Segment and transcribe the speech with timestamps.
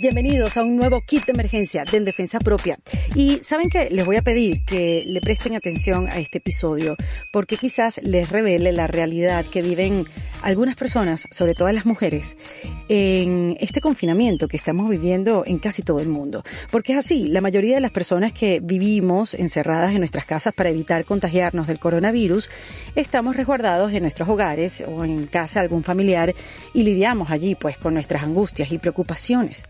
[0.00, 2.80] Bienvenidos a un nuevo kit de emergencia de En Defensa Propia.
[3.14, 6.96] Y saben que les voy a pedir que le presten atención a este episodio
[7.30, 10.04] porque quizás les revele la realidad que viven
[10.42, 12.36] algunas personas, sobre todo las mujeres,
[12.88, 16.42] en este confinamiento que estamos viviendo en casi todo el mundo.
[16.70, 20.70] Porque es así, la mayoría de las personas que vivimos encerradas en nuestras casas para
[20.70, 22.48] evitar contagiarnos del coronavirus,
[22.94, 26.34] estamos resguardados en nuestros hogares o en casa de algún familiar
[26.72, 29.64] y lidiamos allí pues con nuestras angustias y preocupaciones.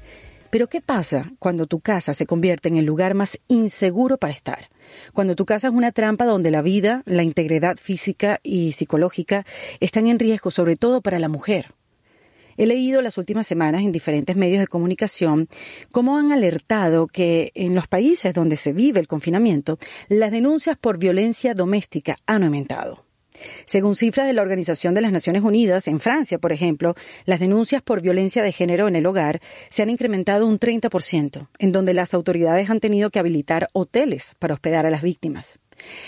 [0.54, 4.70] Pero ¿qué pasa cuando tu casa se convierte en el lugar más inseguro para estar?
[5.12, 9.44] Cuando tu casa es una trampa donde la vida, la integridad física y psicológica
[9.80, 11.72] están en riesgo, sobre todo para la mujer.
[12.56, 15.48] He leído las últimas semanas en diferentes medios de comunicación
[15.90, 20.98] cómo han alertado que en los países donde se vive el confinamiento, las denuncias por
[20.98, 23.03] violencia doméstica han aumentado.
[23.66, 26.94] Según cifras de la Organización de las Naciones Unidas, en Francia, por ejemplo,
[27.24, 31.72] las denuncias por violencia de género en el hogar se han incrementado un 30%, en
[31.72, 35.58] donde las autoridades han tenido que habilitar hoteles para hospedar a las víctimas.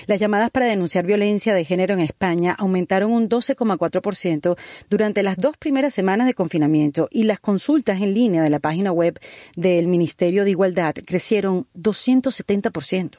[0.07, 4.57] Las llamadas para denunciar violencia de género en España aumentaron un 12,4%
[4.89, 8.93] durante las dos primeras semanas de confinamiento y las consultas en línea de la página
[8.93, 9.19] web
[9.57, 13.19] del Ministerio de Igualdad crecieron 270%.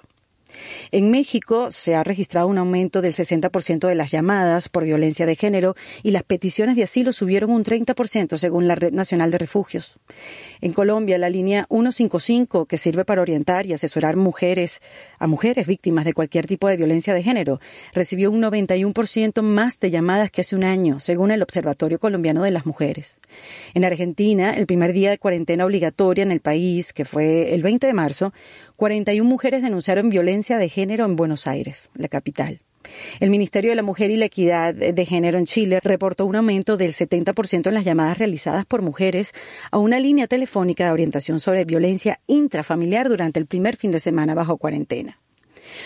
[0.92, 5.36] En México se ha registrado un aumento del 60% de las llamadas por violencia de
[5.36, 10.00] género y las peticiones de asilo subieron un 30% según la Red Nacional de Refugios.
[10.62, 14.82] En Colombia, la línea 155, que sirve para orientar y asesorar mujeres
[15.20, 17.60] a mujeres víctimas de cualquier tipo de violencia de género,
[17.94, 22.52] recibió un 91% más de llamadas que hace un año, según el Observatorio Colombiano de
[22.52, 23.20] las Mujeres.
[23.74, 27.88] En Argentina, el primer día de cuarentena obligatoria en el país, que fue el 20
[27.88, 28.34] de marzo,
[28.78, 32.62] 41 mujeres denunciaron violencia de género en Buenos Aires, la capital.
[33.20, 36.78] El Ministerio de la Mujer y la Equidad de Género en Chile reportó un aumento
[36.78, 39.34] del 70% en las llamadas realizadas por mujeres
[39.72, 44.36] a una línea telefónica de orientación sobre violencia intrafamiliar durante el primer fin de semana
[44.36, 45.20] bajo cuarentena.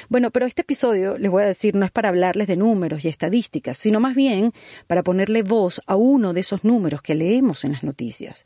[0.10, 3.08] Bueno, pero este episodio, les voy a decir, no es para hablarles de números y
[3.08, 4.52] estadísticas, sino más bien
[4.88, 8.46] para ponerle voz a uno de esos números que leemos en las noticias.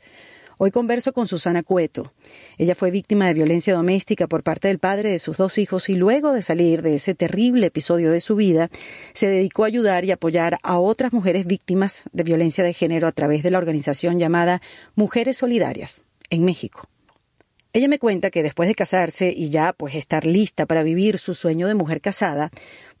[0.58, 2.14] Hoy converso con Susana Cueto.
[2.56, 5.96] Ella fue víctima de violencia doméstica por parte del padre de sus dos hijos y
[5.96, 8.70] luego de salir de ese terrible episodio de su vida,
[9.12, 13.12] se dedicó a ayudar y apoyar a otras mujeres víctimas de violencia de género a
[13.12, 14.62] través de la organización llamada
[14.94, 16.00] Mujeres Solidarias
[16.30, 16.88] en México.
[17.74, 21.34] Ella me cuenta que después de casarse y ya pues estar lista para vivir su
[21.34, 22.50] sueño de mujer casada,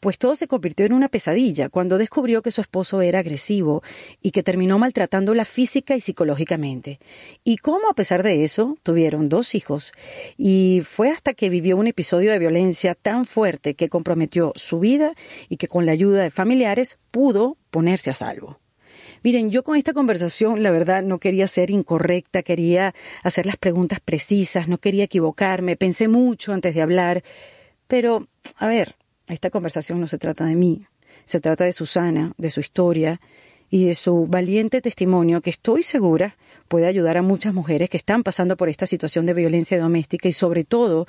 [0.00, 3.82] pues todo se convirtió en una pesadilla cuando descubrió que su esposo era agresivo
[4.22, 7.00] y que terminó maltratándola física y psicológicamente.
[7.44, 9.92] Y cómo a pesar de eso tuvieron dos hijos
[10.36, 15.14] y fue hasta que vivió un episodio de violencia tan fuerte que comprometió su vida
[15.48, 18.60] y que con la ayuda de familiares pudo ponerse a salvo.
[19.22, 23.98] Miren, yo con esta conversación, la verdad, no quería ser incorrecta, quería hacer las preguntas
[23.98, 27.24] precisas, no quería equivocarme, pensé mucho antes de hablar,
[27.88, 28.96] pero, a ver,
[29.28, 30.86] esta conversación no se trata de mí,
[31.24, 33.20] se trata de Susana, de su historia
[33.70, 36.36] y de su valiente testimonio que estoy segura
[36.68, 40.32] puede ayudar a muchas mujeres que están pasando por esta situación de violencia doméstica y
[40.32, 41.06] sobre todo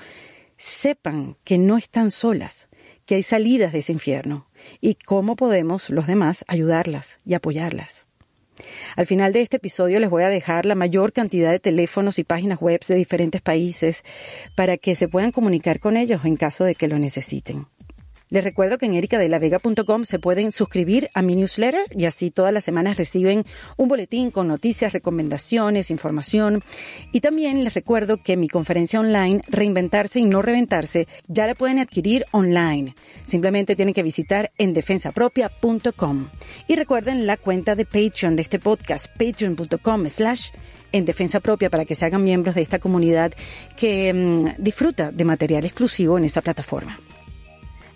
[0.58, 2.68] sepan que no están solas,
[3.06, 4.48] que hay salidas de ese infierno
[4.82, 8.08] y cómo podemos los demás ayudarlas y apoyarlas.
[8.96, 12.24] Al final de este episodio les voy a dejar la mayor cantidad de teléfonos y
[12.24, 14.04] páginas web de diferentes países
[14.56, 17.68] para que se puedan comunicar con ellos en caso de que lo necesiten.
[18.30, 22.66] Les recuerdo que en ericadelavega.com se pueden suscribir a mi newsletter y así todas las
[22.66, 23.46] semanas reciben
[23.78, 26.62] un boletín con noticias, recomendaciones, información.
[27.14, 31.80] Y también les recuerdo que mi conferencia online, Reinventarse y no reventarse, ya la pueden
[31.80, 32.96] adquirir online.
[33.26, 36.28] Simplemente tienen que visitar en defensapropia.com.
[36.68, 40.50] Y recuerden la cuenta de Patreon de este podcast, patreon.com slash
[40.92, 43.32] en defensa propia para que se hagan miembros de esta comunidad
[43.78, 47.00] que mm, disfruta de material exclusivo en esa plataforma.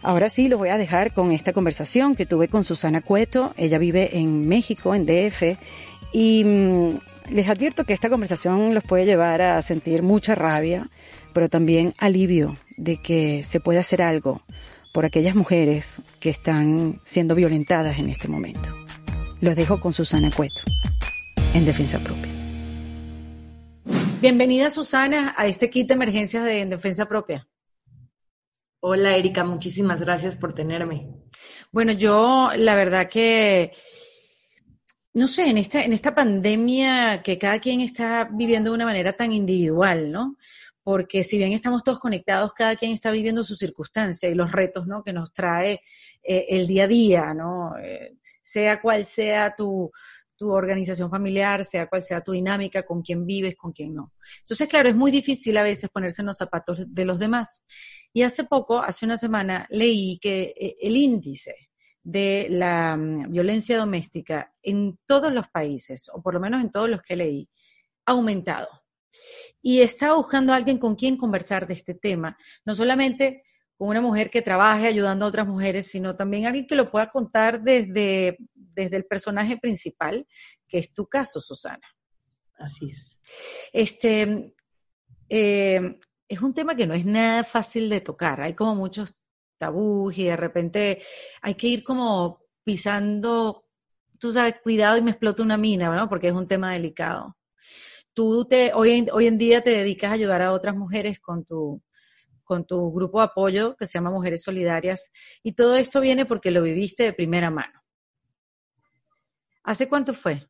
[0.03, 3.53] Ahora sí, los voy a dejar con esta conversación que tuve con Susana Cueto.
[3.55, 5.57] Ella vive en México, en DF,
[6.11, 10.89] y mm, les advierto que esta conversación los puede llevar a sentir mucha rabia,
[11.33, 14.41] pero también alivio de que se puede hacer algo
[14.91, 18.69] por aquellas mujeres que están siendo violentadas en este momento.
[19.39, 20.61] Los dejo con Susana Cueto,
[21.53, 22.31] en Defensa Propia.
[24.19, 27.47] Bienvenida, Susana, a este kit de emergencias de En Defensa Propia.
[28.83, 31.07] Hola Erika, muchísimas gracias por tenerme.
[31.71, 33.73] Bueno, yo la verdad que,
[35.13, 39.13] no sé, en esta, en esta pandemia que cada quien está viviendo de una manera
[39.13, 40.35] tan individual, ¿no?
[40.81, 44.87] Porque si bien estamos todos conectados, cada quien está viviendo su circunstancia y los retos,
[44.87, 45.03] ¿no?
[45.03, 45.81] Que nos trae
[46.23, 47.77] eh, el día a día, ¿no?
[47.77, 49.91] Eh, sea cual sea tu,
[50.35, 54.13] tu organización familiar, sea cual sea tu dinámica, con quién vives, con quién no.
[54.39, 57.61] Entonces, claro, es muy difícil a veces ponerse en los zapatos de los demás.
[58.13, 61.69] Y hace poco, hace una semana, leí que eh, el índice
[62.03, 66.89] de la mm, violencia doméstica en todos los países, o por lo menos en todos
[66.89, 67.49] los que leí,
[68.05, 68.67] ha aumentado.
[69.61, 73.43] Y estaba buscando a alguien con quien conversar de este tema, no solamente
[73.77, 77.09] con una mujer que trabaje ayudando a otras mujeres, sino también alguien que lo pueda
[77.09, 80.27] contar desde, desde el personaje principal,
[80.67, 81.87] que es tu caso, Susana.
[82.59, 83.17] Así es.
[83.73, 84.53] Este,
[85.29, 85.99] eh,
[86.31, 89.13] es un tema que no es nada fácil de tocar, hay como muchos
[89.57, 91.03] tabús y de repente
[91.41, 93.65] hay que ir como pisando,
[94.17, 96.07] tú sabes, cuidado y me explota una mina, ¿no?
[96.07, 97.35] Porque es un tema delicado.
[98.13, 101.43] Tú te, hoy en, hoy en día te dedicas a ayudar a otras mujeres con
[101.43, 101.83] tu,
[102.45, 105.11] con tu grupo de apoyo que se llama Mujeres Solidarias
[105.43, 107.81] y todo esto viene porque lo viviste de primera mano.
[109.63, 110.47] ¿Hace cuánto fue?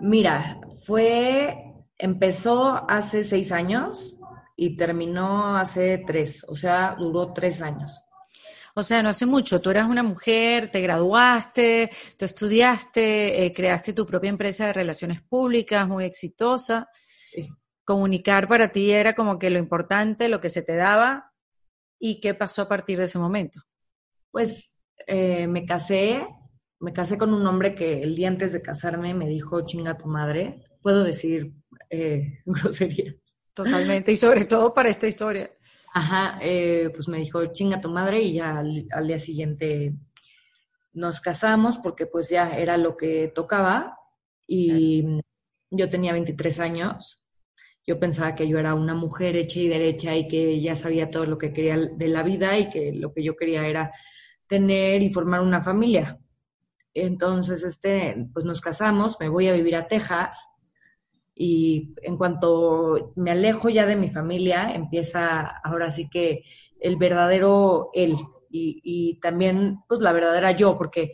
[0.00, 1.56] Mira, fue,
[1.96, 4.17] empezó hace seis años
[4.60, 8.04] y terminó hace tres, o sea, duró tres años.
[8.74, 13.92] O sea, no hace mucho, tú eras una mujer, te graduaste, tú estudiaste, eh, creaste
[13.92, 16.88] tu propia empresa de relaciones públicas muy exitosa.
[17.84, 21.32] Comunicar para ti era como que lo importante, lo que se te daba.
[22.00, 23.60] ¿Y qué pasó a partir de ese momento?
[24.32, 24.72] Pues
[25.06, 26.26] eh, me casé,
[26.80, 30.06] me casé con un hombre que el día antes de casarme me dijo, chinga tu
[30.06, 30.64] madre.
[30.82, 31.52] Puedo decir
[31.90, 33.27] eh, groserías.
[33.64, 35.50] Totalmente, y sobre todo para esta historia.
[35.94, 39.94] Ajá, eh, pues me dijo, chinga tu madre, y ya al, día siguiente
[40.92, 43.98] nos casamos porque pues ya era lo que tocaba
[44.46, 45.20] y
[45.70, 47.20] yo tenía 23 años.
[47.86, 51.26] Yo pensaba que yo era una mujer hecha y derecha y que ya sabía todo
[51.26, 53.90] lo que quería de la vida y que lo que yo quería era
[54.46, 56.18] tener y formar una familia.
[56.94, 60.47] Entonces, este, pues nos casamos, me voy a vivir a Texas
[61.40, 66.42] y en cuanto me alejo ya de mi familia, empieza ahora sí que
[66.80, 68.16] el verdadero él
[68.50, 71.12] y, también pues la verdadera yo, porque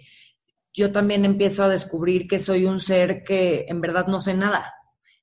[0.73, 4.73] yo también empiezo a descubrir que soy un ser que en verdad no sé nada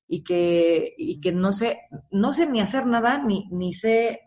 [0.06, 1.80] y que, y que no sé,
[2.12, 4.20] no sé ni hacer nada, ni, ni sé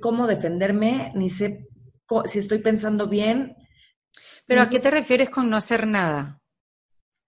[0.00, 1.68] cómo defenderme, ni sé
[2.24, 3.54] si estoy pensando bien.
[4.46, 6.41] ¿Pero a qué te refieres con no hacer nada?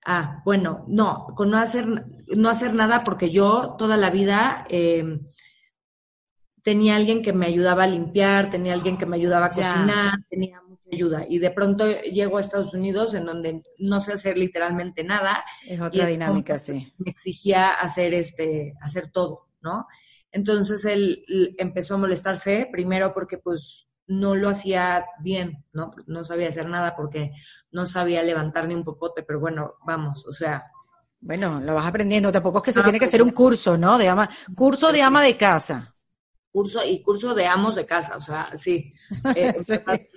[0.04, 1.86] Ah, bueno, no, con no hacer,
[2.36, 5.26] no hacer nada porque yo toda la vida em,
[6.62, 10.60] tenía alguien que me ayudaba a limpiar, tenía alguien que me ayudaba a cocinar, tenía
[10.62, 11.24] mucha ayuda.
[11.28, 15.44] Y de pronto llego a Estados Unidos en donde no sé hacer literalmente nada.
[15.66, 16.92] Es otra dinámica, sí.
[16.98, 19.86] Me exigía hacer este, hacer todo, ¿no?
[20.30, 21.24] Entonces él
[21.58, 25.92] empezó a molestarse, primero porque pues no lo hacía bien, ¿no?
[26.06, 27.32] No sabía hacer nada porque
[27.72, 30.64] no sabía levantar ni un popote, pero bueno, vamos, o sea.
[31.20, 33.96] Bueno, lo vas aprendiendo, tampoco es que se tiene que hacer un curso, ¿no?
[33.96, 35.94] De ama, curso de ama de casa.
[36.52, 38.92] Curso y curso de amos de casa, o sea, sí,
[39.34, 39.54] eh,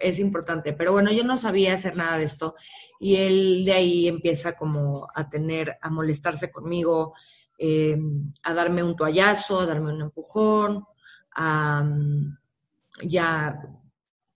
[0.00, 0.72] es importante.
[0.72, 2.54] Pero bueno, yo no sabía hacer nada de esto
[2.98, 7.14] y él de ahí empieza como a tener, a molestarse conmigo,
[7.58, 7.96] eh,
[8.42, 10.84] a darme un toallazo, a darme un empujón,
[11.36, 11.84] a
[13.02, 13.60] ya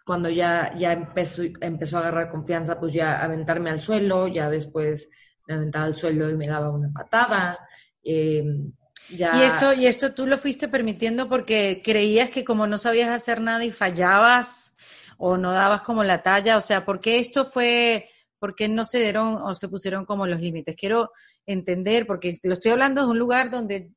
[0.05, 5.09] cuando ya, ya empezó, empezó a agarrar confianza, pues ya aventarme al suelo, ya después
[5.47, 7.59] me aventaba al suelo y me daba una patada.
[8.03, 9.37] Ya...
[9.37, 13.41] ¿Y, esto, ¿Y esto tú lo fuiste permitiendo porque creías que como no sabías hacer
[13.41, 14.75] nada y fallabas
[15.19, 16.57] o no dabas como la talla?
[16.57, 20.27] O sea, ¿por qué esto fue, por qué no se dieron o se pusieron como
[20.27, 20.75] los límites?
[20.75, 21.11] Quiero
[21.45, 23.91] entender, porque lo estoy hablando de un lugar donde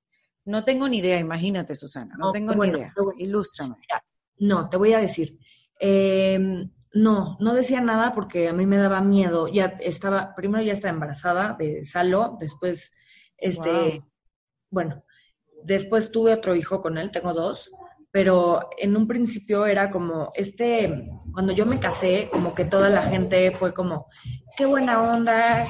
[0.43, 2.93] no tengo ni idea, imagínate, Susana, no, tengo ni idea.
[3.17, 3.75] Ilústrame.
[4.41, 5.37] No, te voy a decir.
[5.79, 9.47] Em, no, no decía nada porque a mí me daba miedo.
[9.47, 12.91] Ya estaba, primero ya estaba embarazada de Salo, después,
[13.37, 14.03] este,
[14.71, 15.05] bueno,
[15.63, 17.69] después tuve otro hijo con él, tengo dos,
[18.09, 23.03] pero en un principio era como, este, cuando yo me casé, como que toda la
[23.03, 24.07] gente fue como,
[24.57, 25.67] qué buena onda.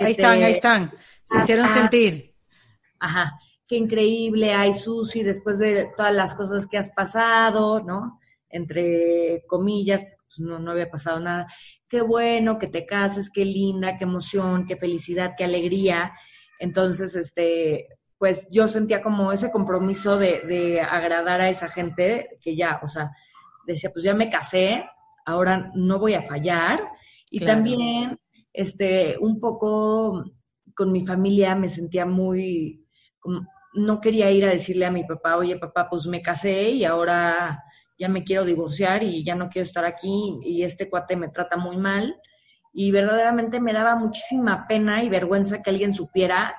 [0.00, 0.90] ahí están, ahí están,
[1.26, 2.34] se hicieron sentir.
[2.98, 8.20] Ajá, qué increíble, ay Susi, después de todas las cosas que has pasado, ¿no?
[8.48, 11.46] Entre comillas, pues no, no había pasado nada.
[11.88, 16.12] Qué bueno que te cases, qué linda, qué emoción, qué felicidad, qué alegría.
[16.58, 22.56] Entonces, este, pues yo sentía como ese compromiso de, de agradar a esa gente que
[22.56, 23.10] ya, o sea,
[23.66, 24.84] decía, pues ya me casé,
[25.24, 26.80] ahora no voy a fallar.
[27.30, 28.18] Y también,
[28.52, 30.24] este, un poco
[30.74, 32.86] con mi familia me sentía muy,
[33.76, 37.62] no quería ir a decirle a mi papá, oye papá, pues me casé y ahora
[37.98, 41.56] ya me quiero divorciar y ya no quiero estar aquí y este cuate me trata
[41.56, 42.20] muy mal
[42.72, 46.56] y verdaderamente me daba muchísima pena y vergüenza que alguien supiera.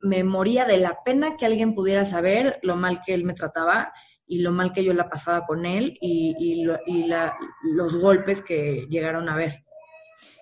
[0.00, 3.92] Me moría de la pena que alguien pudiera saber lo mal que él me trataba
[4.26, 9.36] y lo mal que yo la pasaba con él y, los golpes que llegaron a
[9.36, 9.64] ver.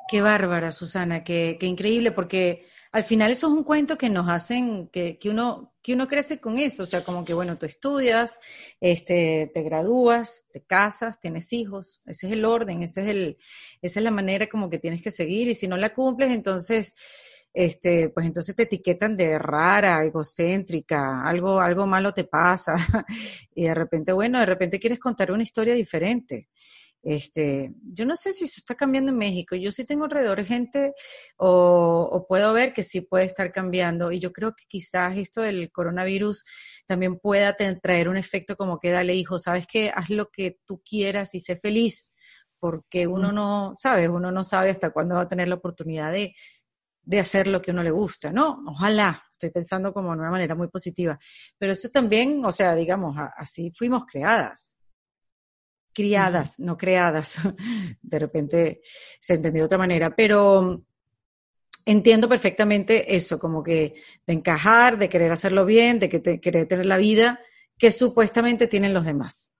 [0.08, 4.28] Qué bárbara, Susana, qué, qué increíble, porque al final eso es un cuento que nos
[4.28, 7.66] hacen, que, que, uno, que uno crece con eso, o sea, como que, bueno, tú
[7.66, 8.40] estudias,
[8.80, 13.38] este, te gradúas, te casas, tienes hijos, ese es el orden, ese es el,
[13.80, 16.94] esa es la manera como que tienes que seguir, y si no la cumples, entonces,
[17.54, 22.74] este, pues entonces te etiquetan de rara, egocéntrica, algo, algo malo te pasa,
[23.54, 26.48] y de repente, bueno, de repente quieres contar una historia diferente.
[27.02, 29.56] Este, yo no sé si eso está cambiando en México.
[29.56, 30.94] Yo sí tengo alrededor gente
[31.36, 34.12] o, puedo ver que sí puede estar cambiando.
[34.12, 36.44] Y yo creo que quizás esto del coronavirus
[36.86, 40.82] también pueda traer un efecto como que dale, hijo, sabes que haz lo que tú
[40.84, 42.12] quieras y sé feliz,
[42.58, 46.34] porque uno no, sabes, uno no sabe hasta cuándo va a tener la oportunidad de,
[47.02, 48.62] de hacer lo que uno le gusta, ¿no?
[48.66, 51.18] Ojalá, estoy pensando como de una manera muy positiva.
[51.58, 54.76] Pero esto también, o sea, digamos, así fuimos creadas
[55.92, 57.40] criadas, no creadas.
[58.02, 58.80] De repente
[59.20, 60.84] se entendió de otra manera, pero
[61.86, 63.94] entiendo perfectamente eso, como que
[64.26, 67.40] de encajar, de querer hacerlo bien, de que te, querer tener la vida
[67.78, 69.50] que supuestamente tienen los demás.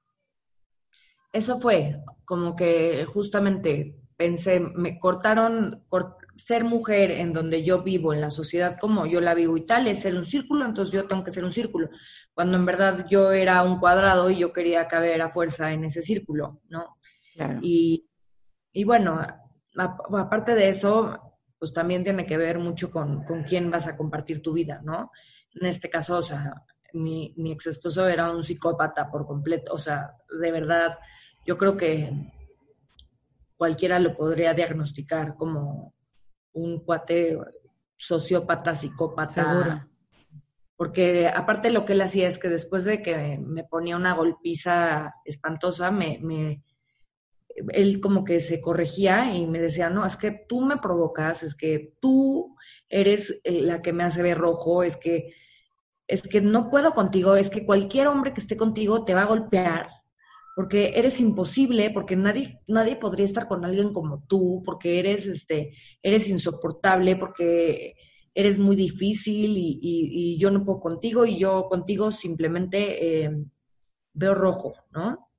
[1.33, 5.83] Eso fue como que justamente pensé, me cortaron,
[6.37, 9.87] ser mujer en donde yo vivo, en la sociedad como yo la vivo y tal,
[9.87, 11.89] es ser un círculo, entonces yo tengo que ser un círculo,
[12.35, 16.03] cuando en verdad yo era un cuadrado y yo quería caber a fuerza en ese
[16.03, 16.99] círculo, ¿no?
[17.63, 18.11] Y,
[18.75, 19.23] y, bueno,
[19.79, 24.43] aparte de eso, pues también tiene que ver mucho con, con, quién vas a compartir
[24.43, 25.13] tu vida, ¿no?
[25.55, 26.53] En este caso, o sea,
[26.93, 30.99] mi, mi ex esposo era un psicópata por completo, o sea, de verdad,
[31.47, 32.13] yo creo que
[33.61, 35.93] cualquiera lo podría diagnosticar como
[36.55, 37.39] un cuate
[37.95, 39.27] sociópata, psicópata.
[39.27, 39.87] Seguro.
[40.77, 45.13] Porque aparte lo que él hacía es que después de que me ponía una golpiza
[45.27, 46.65] espantosa, me, me,
[47.75, 51.55] él como que se corregía y me decía, no, es que tú me provocas, es
[51.55, 52.57] que tú
[52.89, 55.35] eres eh, la que me hace ver rojo, es que,
[56.07, 59.27] es que no puedo contigo, es que cualquier hombre que esté contigo te va a
[59.27, 60.00] golpear
[60.61, 65.73] porque eres imposible, porque nadie, nadie podría estar con alguien como tú, porque eres, este,
[66.03, 67.95] eres insoportable, porque
[68.35, 73.31] eres muy difícil y, yo no puedo contigo y yo contigo simplemente eh,
[74.13, 75.31] veo rojo, ¿no?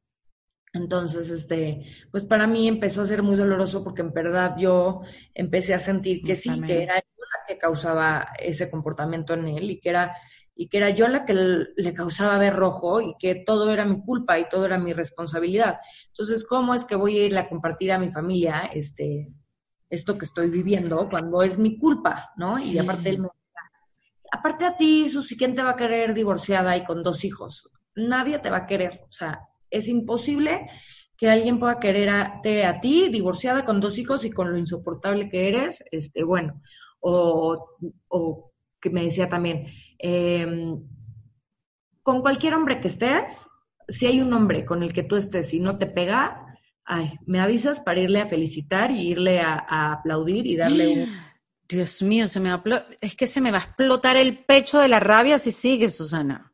[0.73, 5.01] Entonces, este, pues para mí empezó a ser muy doloroso porque en verdad yo
[5.35, 9.69] empecé a sentir que sí, que era yo la que causaba ese comportamiento en él
[9.69, 10.15] y que era
[10.61, 13.99] y que era yo la que le causaba ver rojo y que todo era mi
[13.99, 15.79] culpa y todo era mi responsabilidad.
[16.09, 19.33] Entonces, ¿cómo es que voy a ir a compartir a mi familia este,
[19.89, 22.59] esto que estoy viviendo cuando es mi culpa, ¿no?
[22.59, 23.29] Y aparte él me
[24.31, 27.67] aparte a ti, Susi, ¿quién te va a querer divorciada y con dos hijos?
[27.95, 29.39] Nadie te va a querer, o sea,
[29.71, 30.69] es imposible
[31.17, 35.47] que alguien pueda quererte a ti divorciada con dos hijos y con lo insoportable que
[35.47, 36.61] eres, este, bueno,
[36.99, 37.55] o,
[38.09, 38.51] o
[38.81, 39.67] que me decía también,
[40.01, 40.81] em,
[42.03, 43.47] con cualquier hombre que estés,
[43.87, 47.39] si hay un hombre con el que tú estés y no te pega, ay, me
[47.39, 51.09] avisas para irle a felicitar y irle a, aplaudir y darle un...
[51.69, 52.61] Dios mío, se me va
[52.99, 56.53] es que se me va a explotar el pecho de la rabia si sigue, Susana.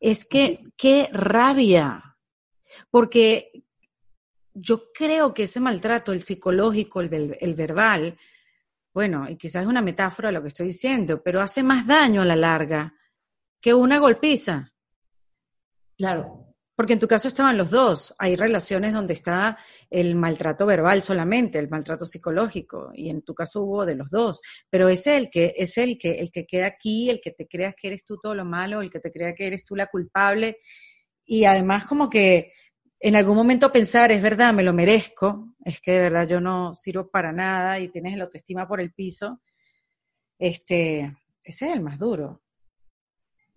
[0.00, 2.18] Es que, qué rabia.
[2.90, 3.64] Porque
[4.52, 8.18] yo creo que ese maltrato, el psicológico, el, el verbal,
[8.98, 12.24] bueno, y quizás es una metáfora lo que estoy diciendo, pero hace más daño a
[12.24, 12.92] la larga
[13.60, 14.72] que una golpiza.
[15.96, 16.52] Claro.
[16.74, 18.12] Porque en tu caso estaban los dos.
[18.18, 19.56] Hay relaciones donde está
[19.88, 24.42] el maltrato verbal solamente, el maltrato psicológico, y en tu caso hubo de los dos.
[24.68, 27.76] Pero es el que es el que el que queda aquí, el que te creas
[27.80, 30.58] que eres tú todo lo malo, el que te crea que eres tú la culpable.
[31.24, 32.50] Y además como que
[33.00, 36.74] en algún momento pensar, es verdad, me lo merezco, es que de verdad yo no
[36.74, 39.40] sirvo para nada y tienes la autoestima por el piso,
[40.38, 42.42] este, ese es el más duro.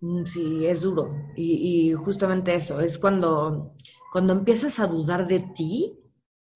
[0.00, 1.14] Mm, sí, es duro.
[1.36, 3.74] Y, justamente eso, es cuando,
[4.10, 5.98] cuando empiezas a dudar de ti,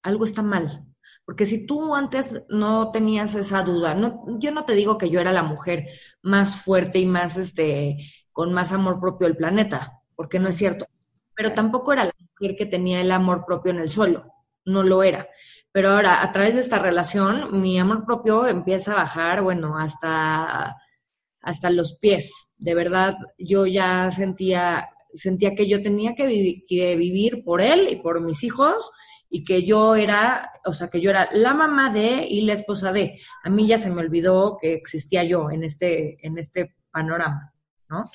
[0.03, 0.85] algo está mal.
[1.25, 5.19] Porque si tú antes no tenías esa duda, no, yo no te digo que yo
[5.19, 5.87] era la mujer
[6.21, 7.97] más fuerte y más, este,
[8.31, 10.87] con más amor propio del planeta, porque no es cierto.
[11.37, 12.11] Pero tampoco era la
[12.57, 14.33] que tenía el amor propio en el suelo,
[14.65, 15.29] no lo era.
[15.71, 20.75] Pero ahora, a través de esta relación, mi amor propio empieza a bajar, bueno, hasta,
[21.41, 22.31] hasta los pies.
[22.57, 27.97] De verdad, yo ya sentía, sentía que yo tenía que, que vivir por él y
[27.97, 28.89] por mis hijos
[29.29, 32.91] y que yo era, o sea, que yo era la mamá de y la esposa
[32.91, 33.19] de.
[33.43, 37.53] A mí ya se me olvidó que existía yo en este, en este panorama,
[37.89, 38.09] ¿no?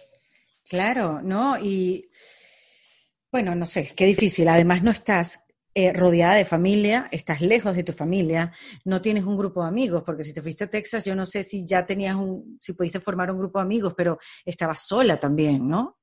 [0.68, 1.58] Claro, ¿no?
[1.58, 2.08] Y
[3.32, 4.46] bueno, no sé, qué difícil.
[4.48, 5.42] Además, no estás
[5.74, 8.52] eh, rodeada de familia, estás lejos de tu familia,
[8.84, 11.42] no tienes un grupo de amigos, porque si te fuiste a Texas, yo no sé
[11.42, 15.66] si ya tenías un, si pudiste formar un grupo de amigos, pero estabas sola también,
[15.66, 15.98] ¿no?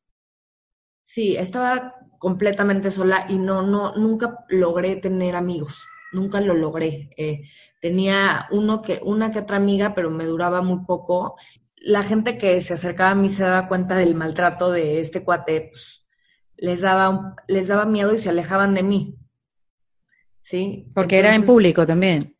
[1.06, 7.12] Sí, estaba completamente sola y no, no, nunca logré tener amigos, nunca lo logré.
[7.16, 7.44] Eh,
[7.80, 11.36] tenía uno que, una que otra amiga, pero me duraba muy poco.
[11.76, 15.70] La gente que se acercaba a mí se daba cuenta del maltrato de este cuate,
[15.72, 16.09] pues,
[16.62, 19.16] les daba, les daba miedo y se alejaban de mí.
[20.42, 20.92] ¿Sí?
[20.94, 22.36] Porque era en público también.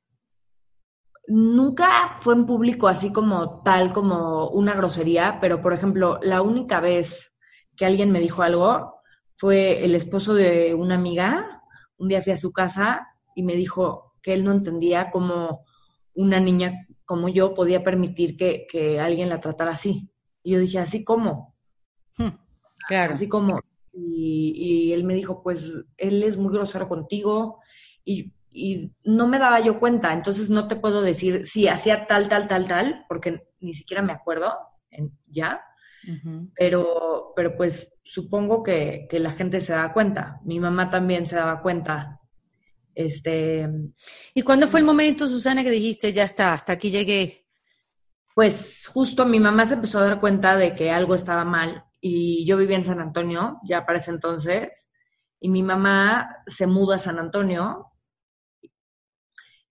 [1.28, 6.80] Nunca fue en público así como tal, como una grosería, pero por ejemplo, la única
[6.80, 7.34] vez
[7.78, 9.02] que alguien me dijo algo
[9.38, 11.62] fue el esposo de una amiga.
[11.98, 15.62] Un día fui a su casa y me dijo que él no entendía cómo
[16.16, 20.12] una niña como yo podía permitir que, alguien la tratara así.
[20.44, 21.56] Y yo dije, ¿así cómo?
[22.18, 22.38] Hmm,
[22.88, 23.14] claro.
[23.14, 23.60] Así como.
[24.02, 27.60] Y, y, él me dijo, pues él es muy grosero contigo
[28.06, 30.14] y, y, no me daba yo cuenta.
[30.14, 34.14] Entonces no te puedo decir, sí, hacía tal, tal, tal, tal, porque ni siquiera me
[34.14, 34.54] acuerdo
[34.92, 35.62] en, ya
[36.56, 40.40] pero, pero pues supongo que, que, la gente se da cuenta.
[40.44, 42.20] Mi mamá también se daba cuenta.
[42.96, 43.70] Este,
[44.34, 47.46] ¿Y cuándo fue el momento, Susana, que dijiste, ya está, hasta aquí llegué?
[48.34, 52.46] Pues justo mi mamá se empezó a dar cuenta de que algo estaba mal y
[52.46, 54.88] yo vivía en San Antonio, ya para ese entonces,
[55.40, 57.92] y mi mamá se muda a San Antonio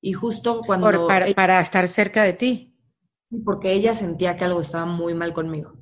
[0.01, 1.07] y justo cuando...
[1.07, 2.77] para, para, estar cerca de ti.
[3.45, 5.75] Porque ella sentía que algo estaba muy mal conmigo.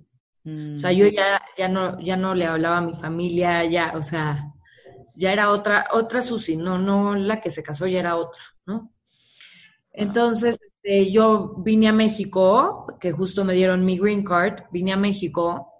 [0.45, 1.11] O sea, yo mm.
[1.11, 4.53] ya, ya, no, ya no le hablaba a mi familia, ya, o sea,
[5.17, 8.93] ya era otra, otra Susi, no, no la que se casó, ya era otra, ¿no?
[9.91, 14.97] Entonces, este, yo vine a México, que justo me dieron mi green card, vine a
[14.97, 15.76] México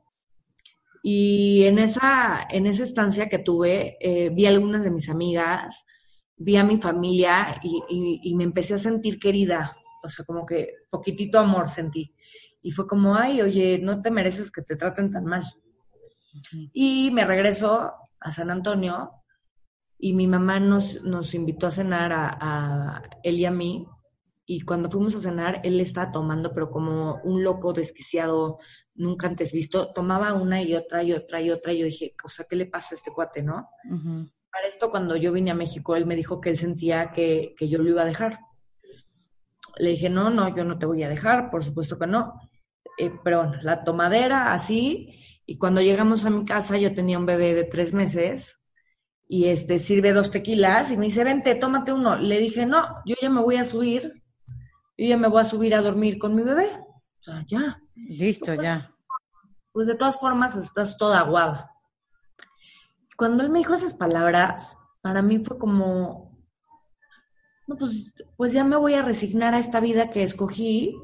[1.09, 5.87] y en esa, en esa estancia que tuve, eh, vi a algunas de mis amigas,
[6.37, 10.69] vi a mi familia y, y me empecé a sentir querida, o sea, como que
[10.91, 12.13] poquitito amor sentí.
[12.61, 15.45] Y fue como, ay, oye, no te mereces que te traten tan mal.
[16.73, 19.13] Y me regreso a San Antonio
[20.01, 23.87] y mi mamá nos, nos invitó a cenar a, él y a mí.
[24.49, 28.59] Y cuando fuimos a cenar, él estaba tomando, pero como un loco desquiciado,
[28.95, 29.93] nunca antes visto.
[29.93, 31.73] Tomaba una y otra y otra y otra.
[31.73, 33.69] Y yo dije, o sea, ¿qué le pasa a este cuate, no?
[34.51, 37.69] Para esto, cuando yo vine a México, él me dijo que él sentía que, que
[37.69, 38.39] yo lo iba a dejar.
[39.79, 42.41] Le dije, no, no, yo no te voy a dejar, por supuesto que no.
[42.99, 47.27] Eh, pero bueno, la tomadera así, y cuando llegamos a mi casa yo tenía un
[47.27, 48.59] bebé de tres meses
[49.29, 52.17] y este sirve dos tequilas y me dice, vente, tómate uno.
[52.17, 54.23] Le dije, no, yo ya me voy a subir,
[54.97, 56.71] yo ya me voy a subir a dormir con mi bebé.
[57.21, 57.81] O sea, ya.
[57.95, 58.95] Listo, pues, ya.
[59.73, 61.71] Pues de todas formas estás toda aguada.
[63.17, 66.39] Cuando él me dijo esas palabras, para mí fue como,
[67.67, 70.95] no, pues, pues ya me voy a resignar a esta vida que escogí,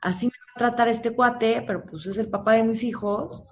[0.00, 3.42] así me tratar a este cuate, pero pues es el papá de mis hijos,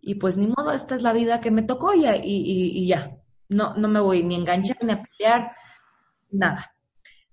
[0.00, 3.16] y pues ni modo, esta es la vida que me tocó y, y, ya.
[3.48, 5.52] No, no me voy ni a enganchar ni a pelear,
[6.30, 6.72] nada.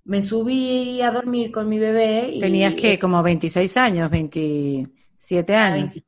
[0.08, 2.32] Me subí a dormir con mi bebé.
[2.32, 6.02] Y, ¿Tenías que como 26 años, 27 años?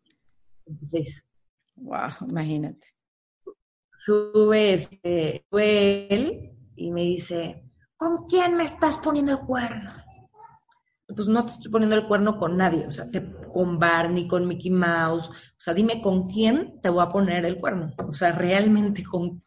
[0.66, 1.26] 26.
[1.76, 2.88] Wow, imagínate.
[3.98, 7.62] Sube, este, sube él y me dice,
[7.98, 9.92] ¿con quién me estás poniendo el cuerno?
[11.14, 13.06] pues no te estoy poniendo el cuerno con nadie, o sea,
[13.52, 17.58] con Barney, con Mickey Mouse, o sea, dime con quién te voy a poner el
[17.58, 19.44] cuerno, o sea, realmente con...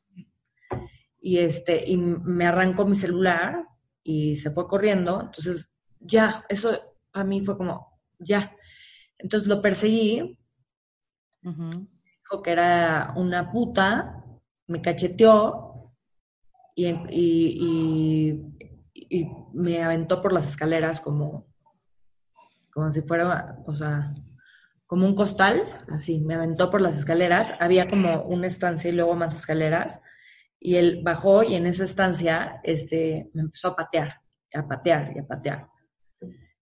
[1.21, 3.65] Y, este, y me arrancó mi celular
[4.03, 8.57] y se fue corriendo, entonces ya, eso a mí fue como, ya.
[9.19, 10.39] Entonces lo perseguí,
[11.43, 14.25] dijo que era una puta,
[14.67, 15.93] me cacheteó
[16.75, 18.43] y, y,
[18.95, 21.53] y me aventó por las escaleras como
[22.73, 24.15] como si fuera, o sea,
[24.87, 29.15] como un costal, así, me aventó por las escaleras, había como una estancia y luego
[29.15, 30.01] más escaleras,
[30.65, 34.21] y él bajó y en esa estancia, este, me empezó a patear,
[34.55, 35.69] a patear y a patear.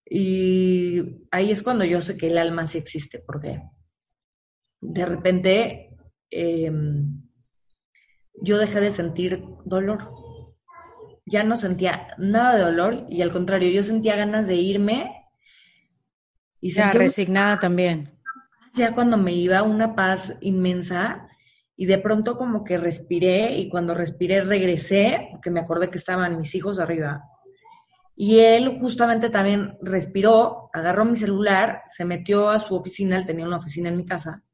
[0.07, 3.63] Y ahí es cuando yo sé que el alma sí existe, porque
[4.81, 5.99] de repente
[6.31, 7.23] em,
[8.41, 10.11] yo dejé de sentir dolor.
[11.27, 15.29] Ya no sentía nada de dolor y al contrario, yo sentía ganas de irme
[16.63, 18.19] y ya resignada también.
[18.73, 21.30] Ya cuando me iba una paz inmensa
[21.81, 26.37] y de pronto como que respiré y cuando respiré regresé, porque me acordé que estaban
[26.37, 27.25] mis hijos arriba.
[28.15, 33.47] Y él justamente también respiró, agarró mi celular, se metió a su oficina, él tenía
[33.47, 34.45] una oficina en mi casa,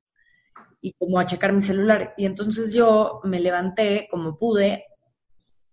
[0.80, 2.14] y como a checar mi celular.
[2.16, 4.84] Y entonces yo me levanté como pude,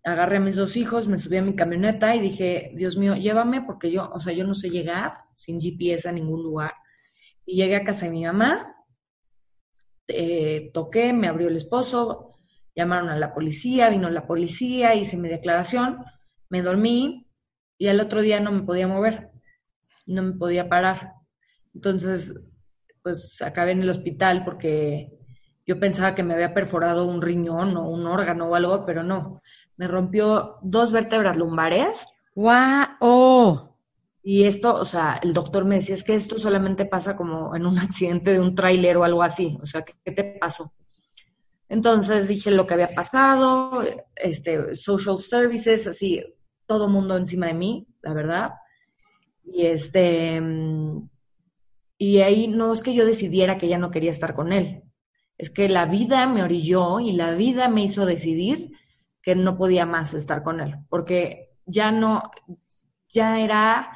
[0.03, 3.61] agarré a mis dos hijos, me subí a mi camioneta y dije, Dios mío, llévame
[3.61, 6.73] porque yo, o sea, yo no sé llegar sin GPS a ningún lugar.
[7.45, 8.72] Y llegué a casa de mi mamá,
[10.07, 12.39] eh, toqué, me abrió el esposo,
[12.75, 16.03] llamaron a la policía, vino la policía, hice mi declaración,
[16.49, 17.27] me dormí
[17.77, 19.31] y al otro día no me podía mover,
[20.05, 21.13] no me podía parar.
[21.73, 22.33] Entonces,
[23.01, 25.11] pues acabé en el hospital porque
[25.65, 29.41] yo pensaba que me había perforado un riñón o un órgano o algo, pero no.
[29.77, 32.05] Me rompió dos vértebras lumbares.
[32.35, 33.72] ¡Wow!
[34.25, 37.65] Y esto, o sea, el doctor me decía, es que esto solamente pasa como en
[37.65, 39.57] un accidente de un tráiler o algo así.
[39.62, 40.73] O sea, ¿qué, te pasó?
[41.67, 43.83] Entonces dije lo que había pasado,
[44.15, 46.23] este, social services, así,
[46.65, 48.51] todo mundo encima de mí, la verdad.
[49.43, 50.41] Y este,
[51.97, 54.83] y ahí no es que yo decidiera que ya no quería estar con él,
[55.38, 58.71] es que la vida me orilló y la vida me hizo decidir
[59.21, 62.23] que no podía más estar con él, porque ya no,
[63.07, 63.92] ya era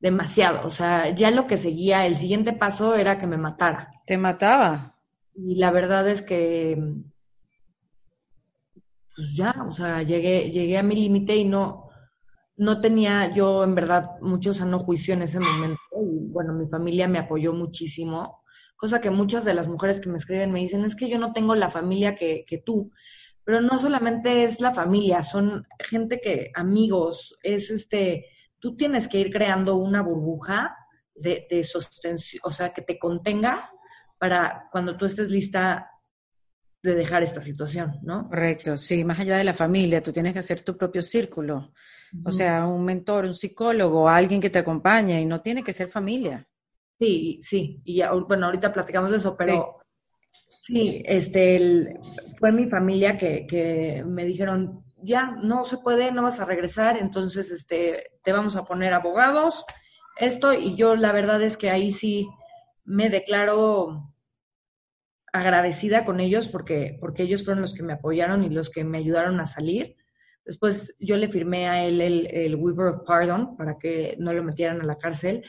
[0.00, 0.66] demasiado.
[0.66, 3.92] O sea, ya lo que seguía, el siguiente paso era que me matara.
[4.06, 4.96] ¿Te mataba?
[5.34, 6.76] Y la verdad es que,
[9.14, 11.90] pues ya, o sea, llegué, llegué a mi límite y no,
[12.56, 15.80] no tenía yo en verdad mucho sano juicio en ese momento.
[15.92, 18.42] Y bueno, mi familia me apoyó muchísimo,
[18.76, 21.32] cosa que muchas de las mujeres que me escriben me dicen, es que yo no
[21.32, 22.90] tengo la familia que, que tú.
[23.44, 28.26] Pero no solamente es la familia, son gente que, amigos, es este,
[28.60, 30.76] tú tienes que ir creando una burbuja
[31.14, 33.70] de, de sostención, o sea, que te contenga
[34.18, 35.90] para cuando tú estés lista
[36.82, 38.28] de dejar esta situación, ¿no?
[38.28, 41.72] Correcto, sí, más allá de la familia, tú tienes que hacer tu propio círculo,
[42.24, 45.88] o sea, un mentor, un psicólogo, alguien que te acompañe y no tiene que ser
[45.88, 46.46] familia.
[46.98, 49.78] Sí, sí, y ya, bueno, ahorita platicamos de eso, pero
[50.62, 51.98] sí, este,
[52.38, 56.96] fue mi familia que, que me dijeron, ya no se puede, no vas a regresar,
[56.96, 59.64] entonces este, te vamos a poner abogados,
[60.18, 62.28] esto, y yo la verdad es que ahí sí
[62.84, 64.12] me declaro
[65.32, 68.98] agradecida con ellos porque, porque ellos fueron los que me apoyaron y los que me
[68.98, 69.96] ayudaron a salir.
[70.44, 74.42] Después yo le firmé a él el, el Weaver of Pardon para que no lo
[74.42, 75.44] metieran a la cárcel.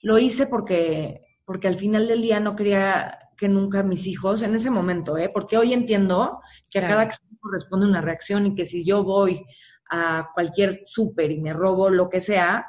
[0.00, 4.54] Lo hice porque, porque al final del día no quería que nunca mis hijos, en
[4.54, 5.30] ese momento, ¿eh?
[5.32, 7.08] porque hoy entiendo que a cada
[7.40, 9.44] corresponde una reacción y que si yo voy
[9.90, 12.66] a cualquier súper y me robo lo que sea,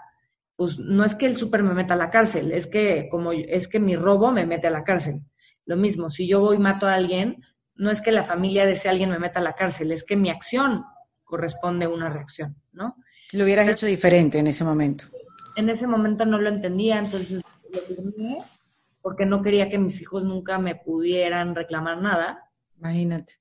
[0.55, 3.67] pues no es que el súper me meta a la cárcel, es que como es
[3.67, 5.21] que mi robo me mete a la cárcel.
[5.65, 7.43] Lo mismo, si yo voy y mato a alguien,
[7.75, 10.15] no es que la familia de ese alguien me meta a la cárcel, es que
[10.15, 10.83] mi acción
[11.23, 12.95] corresponde a una reacción, ¿no?
[13.33, 15.05] Lo hubieras hecho diferente en ese momento.
[15.55, 18.37] En ese momento no lo entendía, entonces lo firmé
[19.01, 22.51] porque no quería que mis hijos nunca me pudieran reclamar nada.
[22.77, 23.35] Imagínate.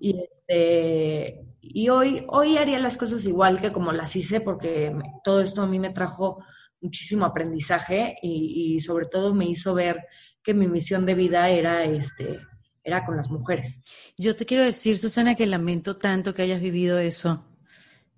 [0.00, 5.40] Y, este, y hoy, hoy haría las cosas igual que como las hice, porque todo
[5.40, 6.44] esto a mí me trajo
[6.80, 10.06] muchísimo aprendizaje y, y, sobre todo me hizo ver
[10.42, 12.40] que mi misión de vida era este
[12.84, 13.80] era con las mujeres.
[14.18, 17.44] Yo te quiero decir, Susana, que lamento tanto que hayas vivido eso.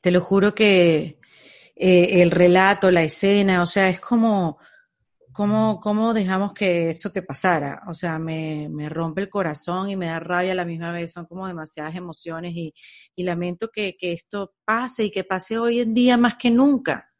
[0.01, 1.21] Te lo juro que
[1.77, 4.59] eh, el relato, la escena, o sea, es como
[5.37, 7.83] ¿Cómo, ¿Cómo dejamos que esto te pasara?
[7.89, 11.13] O sea, me, me, rompe el corazón y me da rabia a la misma vez,
[11.13, 12.73] son como demasiadas emociones y,
[13.15, 17.11] y lamento que, que, esto pase y que pase hoy en día más que nunca.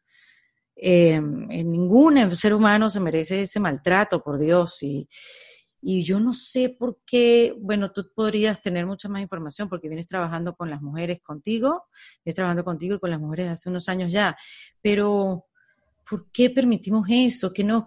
[0.75, 5.07] Eh, ningún ser humano se merece ese maltrato, por Dios, y,
[5.79, 10.07] y yo no sé por qué, bueno, tú podrías tener mucha más información porque vienes
[10.07, 11.85] trabajando con las mujeres contigo,
[12.25, 14.35] vienes trabajando contigo y con las mujeres hace unos años ya,
[14.81, 15.46] pero
[16.07, 17.51] ¿por qué permitimos eso?
[17.51, 17.85] ¿Qué, nos,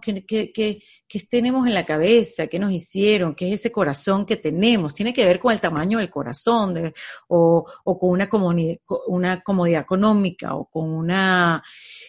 [1.29, 2.47] tenemos en la cabeza?
[2.47, 3.33] ¿Qué nos hicieron?
[3.33, 4.93] ¿Qué es ese corazón que tenemos?
[4.93, 6.93] Tiene que ver con el tamaño del corazón
[7.27, 11.63] o, con una, comodidad económica o con una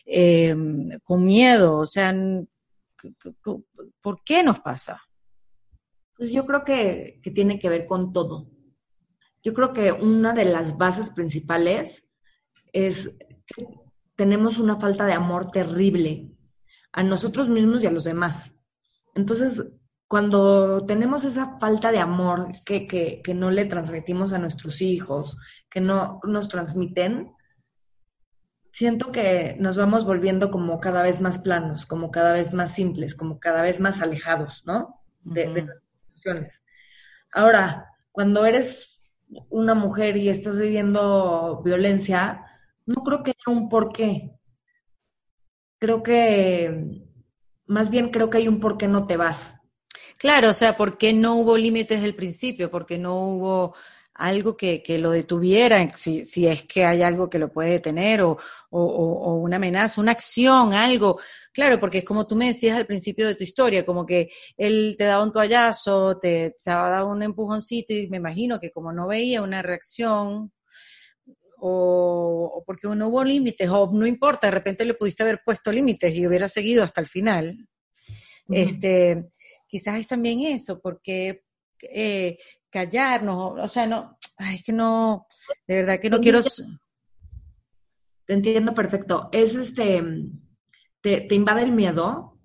[0.05, 1.79] em, con miedo.
[1.79, 2.15] O sea,
[4.01, 5.03] ¿por qué nos pasa?
[6.17, 8.49] Pues yo creo que, que tiene que ver con todo.
[9.43, 12.05] Yo creo que una de las bases principales
[12.73, 13.11] es
[14.23, 16.31] tenemos una falta de amor terrible
[16.93, 18.55] a nosotros mismos y a los demás.
[19.17, 19.67] Entonces,
[20.07, 25.37] cuando tenemos esa falta de amor que, que, no le transmitimos a nuestros hijos,
[25.69, 27.33] que no nos transmiten,
[28.71, 33.17] siento que nos vamos volviendo como cada vez más planos, como cada vez más simples,
[33.17, 35.03] como cada vez más alejados, ¿no?
[35.23, 36.63] De, las instituciones.
[37.33, 39.03] Ahora, cuando eres
[39.49, 42.52] una mujer y estás viviendo violencia,
[42.87, 44.31] no creo que haya un porqué.
[45.79, 47.03] Creo que,
[47.67, 49.55] más bien creo que hay un por qué no te vas.
[50.19, 52.71] Claro, o sea, ¿por qué no hubo límites del principio?
[52.71, 53.75] ¿Por qué no hubo
[54.15, 58.23] algo que, que lo detuviera, si, si, es que hay algo que lo puede detener
[58.23, 58.39] o,
[58.71, 61.19] o, o, una amenaza, una acción, algo.
[61.53, 64.95] Claro, porque es como tú me decías al principio de tu historia, como que él
[64.99, 69.07] te daba un toallazo, te, te dado un empujoncito y me imagino que como no
[69.09, 70.53] veía una reacción
[71.65, 76.13] o, porque no hubo límites o no importa, de repente le pudiste haber puesto límites
[76.13, 77.69] y hubiera seguido hasta el final.
[78.49, 79.29] Este,
[79.69, 81.45] quizás es también eso, porque
[81.83, 82.37] eh,
[82.69, 85.29] callarnos, o sea, no, ay, es que no,
[85.69, 86.41] de verdad que no quiero...
[88.25, 89.29] Te entiendo perfecto.
[89.31, 90.03] Es este,
[91.01, 92.41] te, te invade el miedo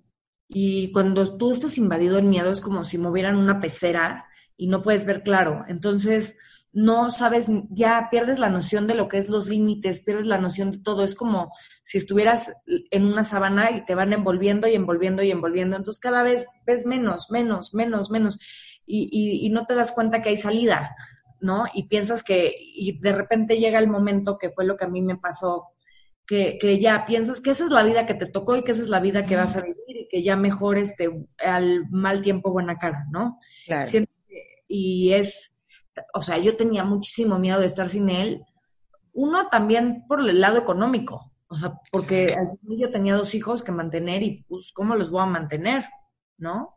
[0.48, 4.26] y cuando tú estás invadido el miedo es como si movieran una pecera
[4.56, 5.64] y no puedes ver claro.
[5.66, 6.36] Entonces,
[6.72, 10.70] no sabes, ya pierdes la noción de lo que es los límites, pierdes la noción
[10.70, 11.02] de todo.
[11.02, 11.52] Es como
[11.82, 15.76] si estuvieras en una sabana y te van envolviendo y envolviendo y envolviendo.
[15.76, 18.38] Entonces cada vez ves menos, menos, menos, menos
[18.88, 20.96] y, no te das cuenta que hay salida,
[21.40, 21.64] ¿no?
[21.74, 25.02] Y piensas que, y de repente llega el momento que fue lo que a mí
[25.02, 25.68] me pasó,
[26.26, 28.82] que, que, ya piensas que esa es la vida que te tocó y que esa
[28.82, 31.10] es la vida que vas a vivir y que ya mejor este,
[31.44, 33.38] al mal tiempo buena cara, ¿no?
[33.66, 33.90] Claro.
[34.66, 35.54] y es,
[36.14, 38.42] o sea, yo tenía muchísimo miedo de estar sin él.
[39.12, 44.22] Uno también por el lado económico, o sea, porque yo tenía dos hijos que mantener
[44.22, 45.84] y pues, ¿cómo los voy a mantener?
[46.36, 46.76] ¿No?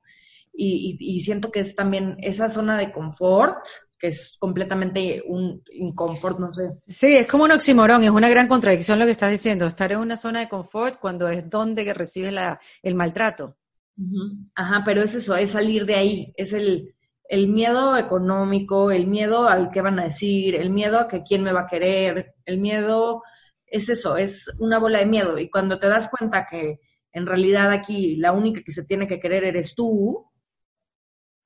[0.54, 3.58] y, siento que es también esa zona de confort,
[3.98, 6.72] que es completamente un inconfort, no sé.
[6.88, 10.00] Sí, es como un oximorón, es una gran contradicción lo que estás diciendo, estar en
[10.00, 13.58] una zona de confort cuando es donde recibes la, el maltrato.
[14.56, 16.96] Ajá, pero es eso, es salir de ahí, es el,
[17.32, 21.44] el miedo económico, el miedo al que van a decir, el miedo a que quién
[21.44, 23.24] me va a querer, el miedo,
[23.66, 25.38] es eso, es una bola de miedo.
[25.38, 26.82] Y cuando te das cuenta que
[27.14, 30.30] en realidad aquí la única que se tiene que querer eres tú,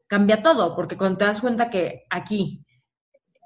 [0.07, 2.65] cambia todo, porque cuando te das cuenta que aquí,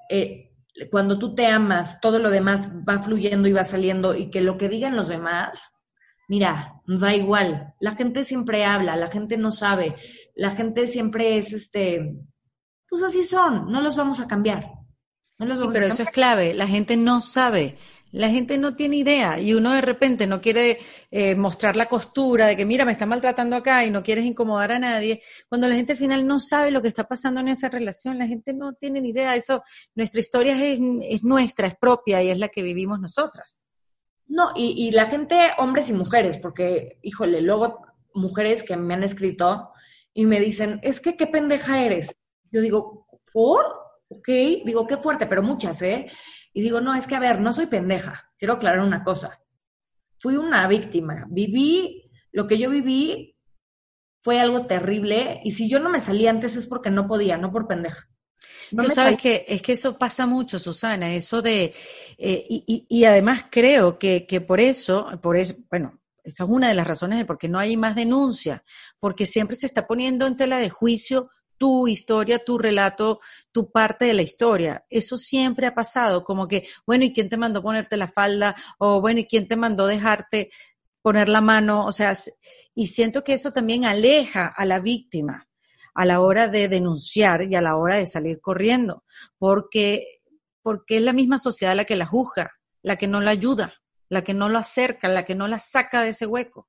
[0.08, 0.54] eh,
[0.90, 4.56] cuando tú te amas, todo lo demás va fluyendo y va saliendo y que lo
[4.56, 5.72] que digan los demás,
[6.26, 7.74] mira, da igual.
[7.80, 9.96] La gente siempre habla, la gente no sabe,
[10.34, 12.16] la gente siempre es este,
[12.90, 14.72] pues así son, no los vamos a cambiar.
[15.38, 17.78] No los pero eso es clave, la gente no sabe.
[18.12, 20.78] La gente no tiene idea y uno de repente no quiere
[21.12, 24.72] eh, mostrar la costura de que mira, me está maltratando acá y no quieres incomodar
[24.72, 25.22] a nadie.
[25.48, 28.26] Cuando la gente al final no sabe lo que está pasando en esa relación, la
[28.26, 29.36] gente no tiene ni idea.
[29.36, 29.62] Eso,
[29.94, 33.62] nuestra historia es, es nuestra, es propia y es la que vivimos nosotras.
[34.26, 39.04] No, y, y la gente, hombres y mujeres, porque, híjole, luego mujeres que me han
[39.04, 39.70] escrito
[40.12, 42.16] y me dicen, es que qué pendeja eres.
[42.50, 43.64] Yo digo, ¿por?
[44.08, 44.28] Ok,
[44.64, 46.10] digo, qué fuerte, pero muchas, ¿eh?
[46.52, 48.28] Y digo, no, es que a ver, no soy pendeja.
[48.36, 49.40] Quiero aclarar una cosa.
[50.18, 51.26] Fui una víctima.
[51.28, 53.36] Viví, lo que yo viví
[54.22, 57.52] fue algo terrible y si yo no me salí antes es porque no podía, no
[57.52, 58.08] por pendeja.
[58.70, 61.74] Tú sabes que es que eso pasa mucho, Susana, eso de,
[62.16, 66.68] eh, y, y, además creo que, que por eso, por eso, bueno, esa es una
[66.68, 68.62] de las razones de por qué no hay más denuncia,
[68.98, 73.20] porque siempre se está poniendo en tela de juicio tu historia, tu relato,
[73.52, 74.86] tu parte de la historia.
[74.88, 78.56] Eso siempre ha pasado, como que, bueno, ¿y quién te mandó ponerte la falda?
[78.78, 80.50] O bueno, ¿y quién te mandó dejarte
[81.02, 81.84] poner la mano?
[81.84, 82.14] O sea,
[82.74, 85.46] y siento que eso también aleja a la víctima
[85.92, 89.04] a la hora de denunciar y a la hora de salir corriendo,
[89.36, 90.22] porque,
[90.62, 93.74] porque es la misma sociedad la que la juzga, la que no la ayuda,
[94.08, 96.68] la que no lo acerca, la que no la saca de ese hueco.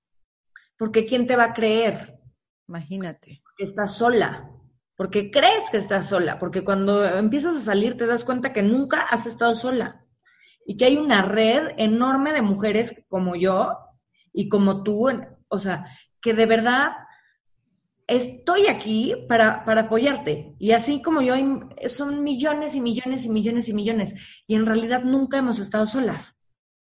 [0.76, 2.20] Porque ¿quién te va a creer?
[2.68, 3.42] Imagínate.
[3.58, 4.50] Estás sola
[5.02, 9.02] porque crees que estás sola, porque cuando empiezas a salir te das cuenta que nunca
[9.02, 10.06] has estado sola
[10.64, 13.80] y que hay una red enorme de mujeres como yo
[14.32, 15.10] y como tú,
[15.48, 15.88] o sea,
[16.22, 16.92] que de verdad
[18.06, 20.56] estoy aquí para, para apoyarte.
[20.60, 21.34] Y así como yo,
[21.88, 24.14] son millones y millones y millones y millones.
[24.46, 26.36] Y en realidad nunca hemos estado solas,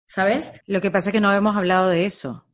[0.09, 0.53] ¿sabes?
[0.67, 2.49] Lo que pasa es que no hemos hablado de eso.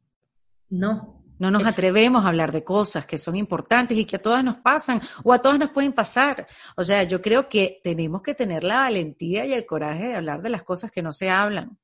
[0.68, 1.13] No.
[1.44, 4.57] No nos atrevemos a hablar de cosas que son importantes y que a todas nos
[4.57, 6.46] pasan o a todas nos pueden pasar.
[6.74, 10.40] O sea, yo creo que tenemos que tener la valentía y el coraje de hablar
[10.40, 11.78] de las cosas que no se hablan.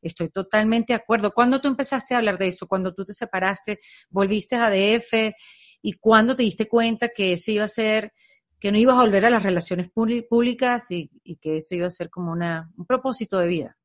[0.00, 1.30] Estoy totalmente de acuerdo.
[1.32, 2.66] ¿Cuándo tú empezaste a hablar de eso?
[2.66, 5.34] ¿Cuando tú te separaste, volviste a DF
[5.82, 8.14] y cuándo te diste cuenta que ese iba a ser,
[8.58, 11.90] que no ibas a volver a las relaciones públicas y, y que eso iba a
[11.90, 13.76] ser como una, un propósito de vida?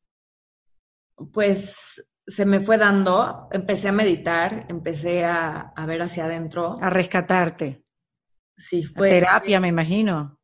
[1.33, 6.73] Pues se me fue dando, empecé a meditar, empecé a, ver hacia adentro.
[6.81, 7.85] A rescatarte.
[8.55, 9.09] Sí, fue.
[9.09, 10.39] terapia, me imagino.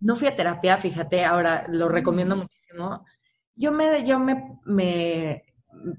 [0.00, 3.04] No fui a terapia, fíjate, ahora lo recomiendo muchísimo.
[3.54, 5.44] Yo me, yo me, me,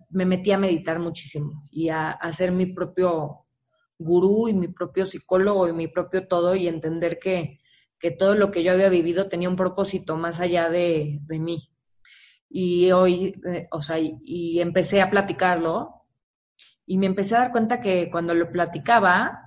[0.09, 3.45] me metí a meditar muchísimo y a, hacer mi propio
[3.97, 7.59] gurú y mi propio psicólogo y mi propio todo y entender que,
[7.97, 11.72] que todo lo que yo había vivido tenía un propósito más allá de, de mí.
[12.55, 16.03] Y hoy, eh, o sea, y empecé a platicarlo
[16.85, 19.39] y me empecé a dar cuenta que cuando lo platicaba,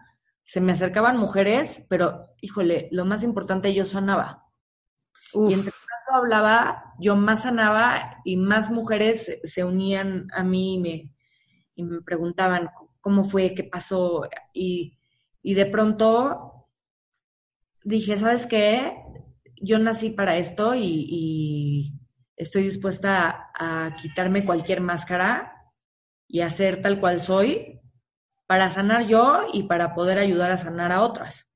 [0.42, 4.44] se me acercaban mujeres, pero híjole, lo más importante, yo sanaba.
[5.34, 10.78] Y entre tanto hablaba, yo más sanaba y más mujeres se unían a mí y
[10.78, 11.14] me,
[11.74, 14.22] y me preguntaban cómo fue, qué pasó.
[14.54, 14.96] Y,
[15.42, 16.68] y de pronto
[17.84, 18.96] dije, ¿sabes qué?
[19.60, 21.95] Yo nací para esto y, y
[22.36, 25.72] estoy dispuesta a, quitarme cualquier máscara
[26.28, 27.80] y a ser tal cual soy
[28.46, 31.48] para sanar yo y para poder ayudar a sanar a otras.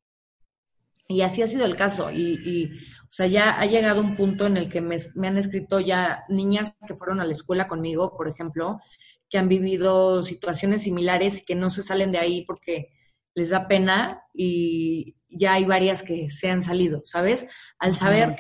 [1.07, 2.11] Y así ha sido el caso.
[2.11, 2.71] Y,
[3.03, 6.77] o sea, ya ha llegado un punto en el que me, han escrito ya niñas
[6.87, 8.81] que fueron a la escuela conmigo, por ejemplo,
[9.29, 12.93] que han vivido situaciones similares y que no se salen de ahí porque
[13.35, 17.47] les da pena y ya hay varias que se han salido, ¿sabes?
[17.79, 18.37] Al saber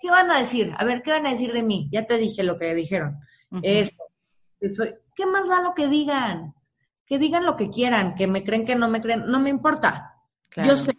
[0.00, 1.88] qué van a decir, a ver, ¿qué van a decir de mí?
[1.92, 3.18] Ya te dije lo que dijeron.
[3.62, 6.54] eso, ¿qué más da lo que digan?
[7.06, 10.14] Que digan lo que quieran, que me creen, que no me creen, no me importa.
[10.56, 10.92] Yo sé.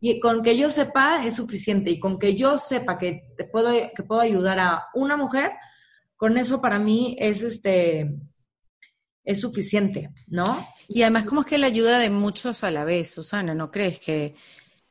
[0.00, 1.90] Y con que yo sepa es suficiente.
[1.90, 5.52] Y con que yo sepa que te puedo, que puedo ayudar a una mujer,
[6.16, 8.14] con eso para mí es este
[9.24, 10.66] es suficiente, ¿no?
[10.88, 14.00] Y además como es que la ayuda de muchos a la vez, Susana, ¿no crees
[14.00, 14.34] que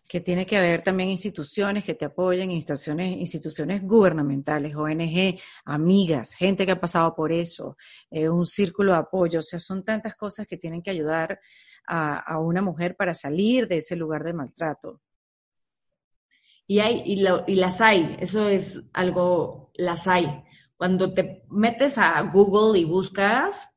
[0.09, 6.65] que tiene que haber también instituciones que te apoyen, instituciones, instituciones gubernamentales, ONG, amigas, gente
[6.65, 7.77] que ha pasado por eso,
[8.09, 9.37] eh, un círculo de apoyo.
[9.37, 11.39] O sea, son tantas cosas que tienen que ayudar
[11.85, 14.99] a, una mujer para salir de ese lugar de maltrato.
[16.65, 20.43] Y, hay, y, y las hay, eso es algo, las hay.
[20.75, 23.69] Cuando te metes a Google y buscas,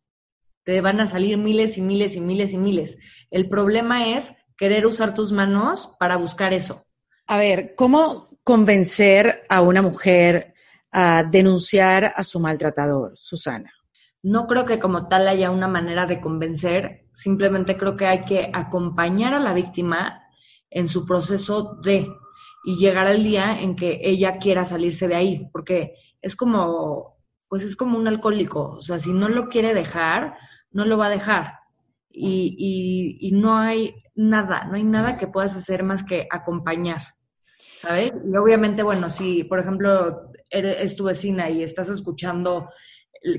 [0.65, 2.99] te van a salir miles y miles y miles y miles.
[3.31, 6.85] El problema es querer usar tus manos para buscar eso.
[7.27, 10.55] A ver, ¿cómo convencer a una mujer
[10.91, 13.73] a denunciar a su maltratador, Susana?
[14.23, 18.51] No creo que como tal haya una manera de convencer, simplemente creo que hay que
[18.53, 20.23] acompañar a la víctima
[20.71, 22.09] en su proceso de
[22.65, 27.17] y llegar al día en que ella quiera salirse de ahí, porque es como,
[27.53, 30.39] pues es como un alcohólico, o sea, si no lo quiere dejar,
[30.71, 31.59] no lo va a dejar.
[32.11, 37.03] Y, y, y no hay nada, no hay nada que puedas hacer más que acompañar,
[37.59, 38.11] ¿sabes?
[38.25, 42.71] Y obviamente, bueno, si, por ejemplo, es tu vecina y estás escuchando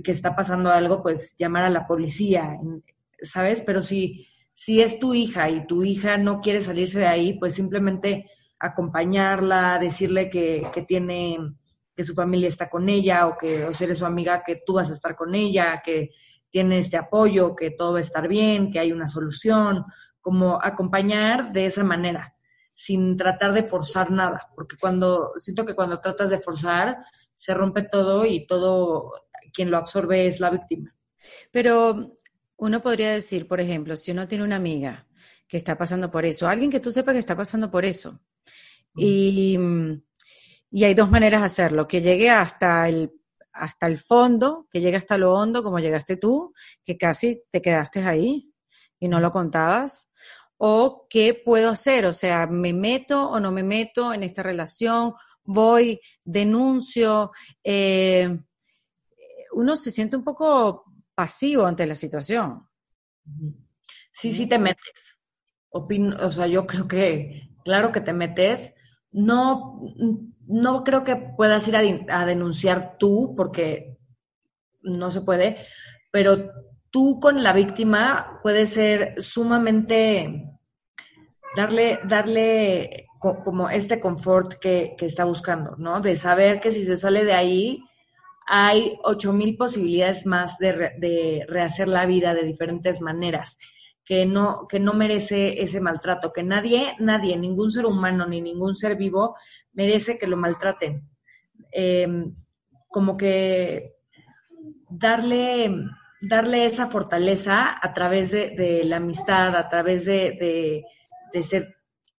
[0.04, 2.56] que está pasando algo, pues llamar a la policía,
[3.20, 3.64] ¿sabes?
[3.66, 7.56] Pero si, si es tu hija y tu hija no quiere salirse de ahí, pues
[7.56, 11.40] simplemente acompañarla, decirle que, que tiene,
[11.96, 14.74] que su familia está con ella o que, o si eres su amiga, que tú
[14.74, 16.12] vas a estar con ella, que
[16.50, 19.86] tiene este apoyo, que todo va a estar bien, que hay una solución,
[20.22, 22.36] como acompañar de esa manera,
[22.74, 26.98] sin tratar de forzar nada, porque cuando siento que cuando tratas de forzar
[27.36, 29.12] se rompe todo y todo
[29.54, 30.96] quien lo absorbe es la víctima.
[31.52, 32.14] Pero
[32.58, 35.08] uno podría decir, por ejemplo, si uno tiene una amiga
[35.48, 38.20] que está pasando por eso, alguien que tú sepas que está pasando por eso,
[38.96, 39.58] y,
[40.74, 43.14] y hay dos maneras de hacerlo, que llegue hasta el
[43.54, 48.04] hasta el fondo, que llegue hasta lo hondo, como llegaste tú, que casi te quedaste
[48.04, 48.52] ahí,
[49.00, 50.10] y no lo contabas?
[50.58, 52.06] ¿O qué puedo hacer?
[52.06, 55.14] O sea, ¿me meto o no me meto en esta relación?
[55.44, 57.32] ¿Voy, denuncio?
[57.64, 58.40] Eh,
[59.52, 62.68] uno se siente un poco pasivo ante la situación.
[64.12, 65.18] Sí, sí te metes.
[65.70, 68.74] o sea, yo creo que, claro que te metes.
[69.12, 69.80] No,
[70.48, 73.98] no creo que puedas ir a, denunciar tú, porque
[74.82, 75.58] no se puede,
[76.12, 76.52] pero
[76.90, 80.50] tú con la víctima puede ser sumamente
[81.56, 86.02] darle, darle como este confort que, está buscando, ¿no?
[86.02, 87.84] De saber que si se sale de ahí,
[88.46, 93.58] hay ocho mil posibilidades más de, rehacer la vida de diferentes maneras,
[94.06, 98.76] que no, que no merece ese maltrato, que nadie, nadie, ningún ser humano ni ningún
[98.76, 99.36] ser vivo
[99.74, 101.08] merece que lo maltraten.
[101.72, 102.36] Em,
[102.90, 103.96] como que
[104.90, 105.74] darle
[106.24, 110.84] darle esa fortaleza a través de, la amistad, a través de,
[111.42, 111.76] ser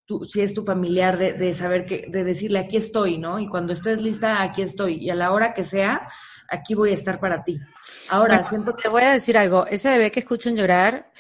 [0.06, 3.40] tú, si es tu familiar, de, de saber que, de decirle aquí estoy, ¿no?
[3.40, 4.96] Y cuando estés lista, aquí estoy.
[4.96, 6.10] Y a la hora que sea,
[6.50, 7.60] aquí voy a estar para ti.
[8.10, 8.84] Ahora, siento que...
[8.84, 9.66] te voy a decir algo.
[9.68, 11.12] Ese bebé que escuchan llorar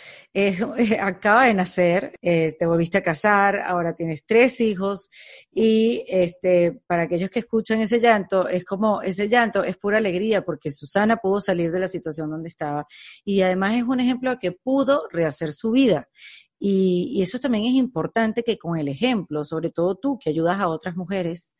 [1.00, 5.10] acaba de nacer, te volviste a casar, ahora tienes tres hijos
[5.52, 10.44] y este, para aquellos que escuchan ese llanto, es como ese llanto es pura alegría
[10.44, 12.88] porque Susana pudo salir de la situación donde estaba
[13.24, 16.10] y además es un ejemplo de que pudo rehacer su vida.
[16.58, 20.60] Y, y eso también es importante que con el ejemplo, sobre todo tú que ayudas
[20.60, 21.56] a otras mujeres,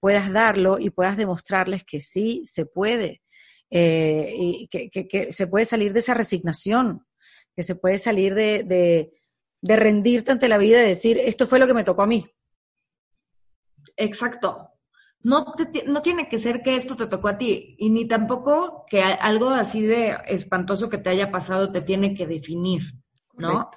[0.00, 3.22] puedas darlo y puedas demostrarles que sí se puede.
[3.70, 7.06] Eh, y que, que, se puede salir de esa resignación,
[7.54, 9.12] que se puede salir de, de,
[9.62, 12.26] de, rendirte ante la vida y decir, esto fue lo que me tocó a mí.
[13.96, 14.70] Exacto.
[15.22, 15.54] No,
[15.86, 19.50] no tiene que ser que esto te tocó a ti, y ni tampoco que algo
[19.50, 22.82] así de espantoso que te haya pasado te tiene que definir,
[23.34, 23.70] ¿no?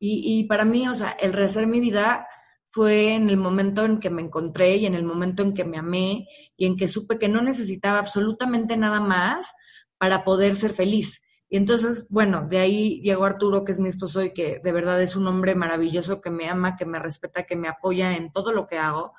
[0.00, 2.26] Y, y, para mí, o sea, el rehacer mi vida
[2.74, 5.78] fue en el momento en que me encontré y en el momento en que me
[5.78, 9.54] amé y en que supe que no necesitaba absolutamente nada más
[9.96, 11.22] para poder ser feliz.
[11.48, 15.00] Y entonces, bueno, de ahí llegó Arturo, que es mi esposo y que de verdad
[15.00, 18.50] es un hombre maravilloso, que me ama, que me respeta, que me apoya en todo
[18.50, 19.12] lo que hago.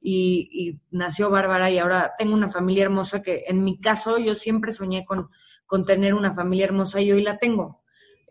[0.00, 4.70] Y, nació Bárbara y ahora tengo una familia hermosa que en mi caso yo siempre
[4.70, 5.30] soñé con,
[5.66, 7.80] con tener una familia hermosa y hoy la tengo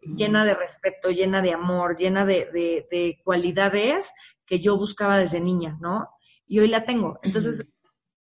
[0.02, 4.14] llena de respeto, llena de amor, llena de, de, de, cualidades
[4.50, 6.10] que yo buscaba desde niña, ¿no?
[6.48, 7.20] Y hoy la tengo.
[7.22, 7.68] Entonces,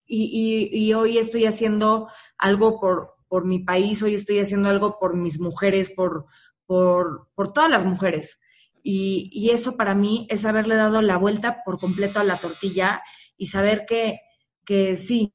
[0.07, 5.17] y, y, hoy estoy haciendo algo por, por mi país, hoy estoy haciendo algo por
[5.17, 6.27] mis mujeres, por,
[6.67, 8.39] por, por todas las mujeres.
[8.83, 13.03] Y, y, eso para mí es haberle dado la vuelta por completo a la tortilla
[13.37, 14.19] y saber que,
[14.67, 15.33] que sí,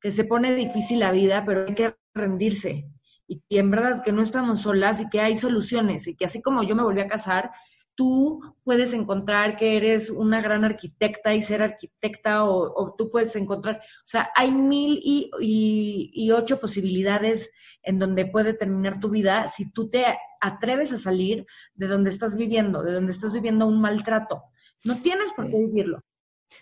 [0.00, 2.88] que se pone difícil la vida, pero hay que rendirse.
[3.26, 6.40] Y, y en verdad que no estamos solas y que hay soluciones y que así
[6.40, 7.50] como yo me volví a casar,
[7.94, 13.76] tú puedes encontrar que eres una gran arquitecta y ser arquitecta o, tú puedes encontrar,
[13.76, 15.30] o sea, hay mil y,
[16.12, 17.50] y, ocho posibilidades
[17.82, 20.04] en donde puede terminar tu vida si tú te
[20.40, 24.44] atreves a salir de donde estás viviendo, de donde estás viviendo un maltrato.
[24.84, 26.02] No tienes por qué vivirlo.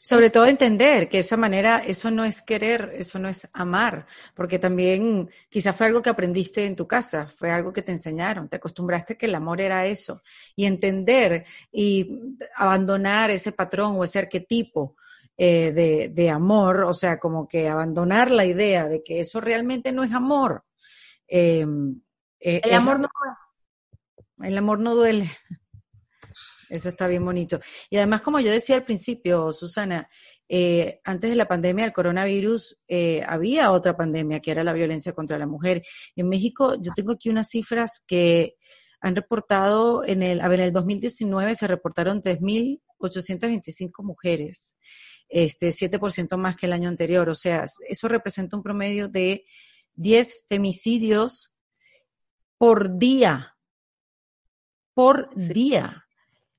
[0.00, 4.58] Sobre todo entender que esa manera, eso no es querer, eso no es amar, porque
[4.58, 8.56] también quizás fue algo que aprendiste en tu casa, fue algo que te enseñaron, te
[8.56, 10.22] acostumbraste que el amor era eso,
[10.56, 14.96] y entender y abandonar ese patrón o ese arquetipo
[15.36, 19.90] eh, de, de, amor, o sea, como que abandonar la idea de que eso realmente
[19.90, 20.64] no es amor.
[21.26, 22.00] Em,
[22.38, 23.08] eh, el amor no
[24.40, 25.30] El amor no duele.
[26.72, 27.60] Eso está bien bonito.
[27.90, 30.08] Y además, como yo decía al principio, Susana,
[30.48, 35.12] eh, antes de la pandemia del coronavirus eh, había otra pandemia que era la violencia
[35.12, 35.82] contra la mujer.
[36.16, 38.56] En México, yo tengo aquí unas cifras que
[39.02, 44.74] han reportado en el, a ver, en el 2019 se reportaron 3.825 mujeres,
[45.28, 47.28] este 7% más que el año anterior.
[47.28, 49.44] O sea, eso representa un promedio de
[49.96, 51.52] 10 femicidios
[52.56, 53.58] por día.
[54.94, 56.01] Por día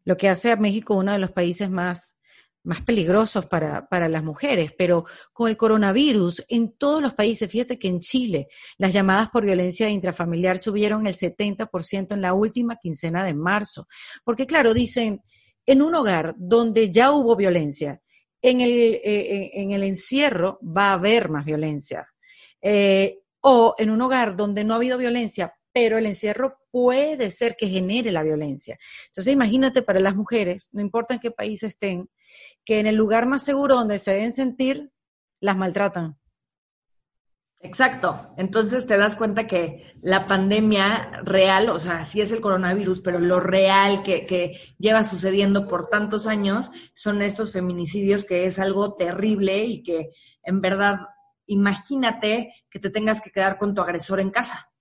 [0.06, 2.18] lo que hace a México uno de los países más,
[2.64, 7.78] más peligrosos para, para, las mujeres, pero con el coronavirus en todos los países, fíjate
[7.78, 8.48] que en Chile
[8.78, 13.88] las llamadas por violencia intrafamiliar subieron el 70% en la última quincena de marzo,
[14.24, 15.22] porque claro, dicen,
[15.66, 18.02] en un hogar donde ya hubo violencia,
[18.42, 22.08] en el, eh, en el encierro va a haber más violencia.
[22.62, 27.56] Eh, o en un hogar donde no ha habido violencia, pero el encierro puede ser
[27.58, 28.78] que genere la violencia.
[29.08, 32.10] Entonces imagínate para las mujeres, no importa en qué país estén,
[32.64, 34.92] que en el lugar más seguro donde se deben sentir,
[35.42, 36.18] las maltratan.
[37.60, 38.34] Exacto.
[38.38, 43.20] Entonces te das cuenta que la pandemia real, o sea, sí es el coronavirus, pero
[43.20, 48.96] lo real que, que, lleva sucediendo por tantos años son estos feminicidios, que es algo
[48.96, 50.12] terrible y que
[50.44, 51.08] en verdad,
[51.46, 54.73] imagínate que te tengas que quedar con tu agresor en casa.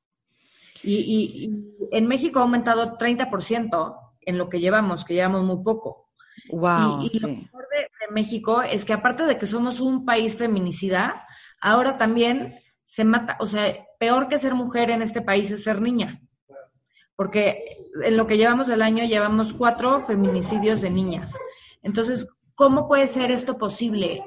[0.82, 1.50] Y,
[1.90, 6.10] en México ha aumentado 30% en lo que llevamos, que llevamos muy poco.
[6.50, 11.26] Wow, y, lo mejor de, México es que aparte de que somos un país feminicida,
[11.60, 12.54] ahora también
[12.84, 16.20] se mata, o sea, peor que ser mujer en este país es ser niña.
[17.16, 17.64] Porque
[18.04, 21.34] en lo que llevamos el año llevamos cuatro feminicidios de niñas.
[21.82, 24.22] Entonces, ¿cómo puede ser esto posible?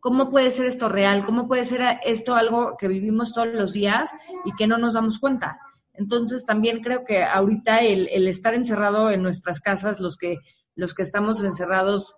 [0.00, 1.24] ¿Cómo puede ser esto real?
[1.24, 4.10] ¿Cómo puede ser esto algo que vivimos todos los días
[4.44, 5.58] y que no nos damos cuenta?
[6.00, 10.38] Entonces también creo que ahorita el, el, estar encerrado en nuestras casas, los que,
[10.74, 12.14] los que estamos encerrados,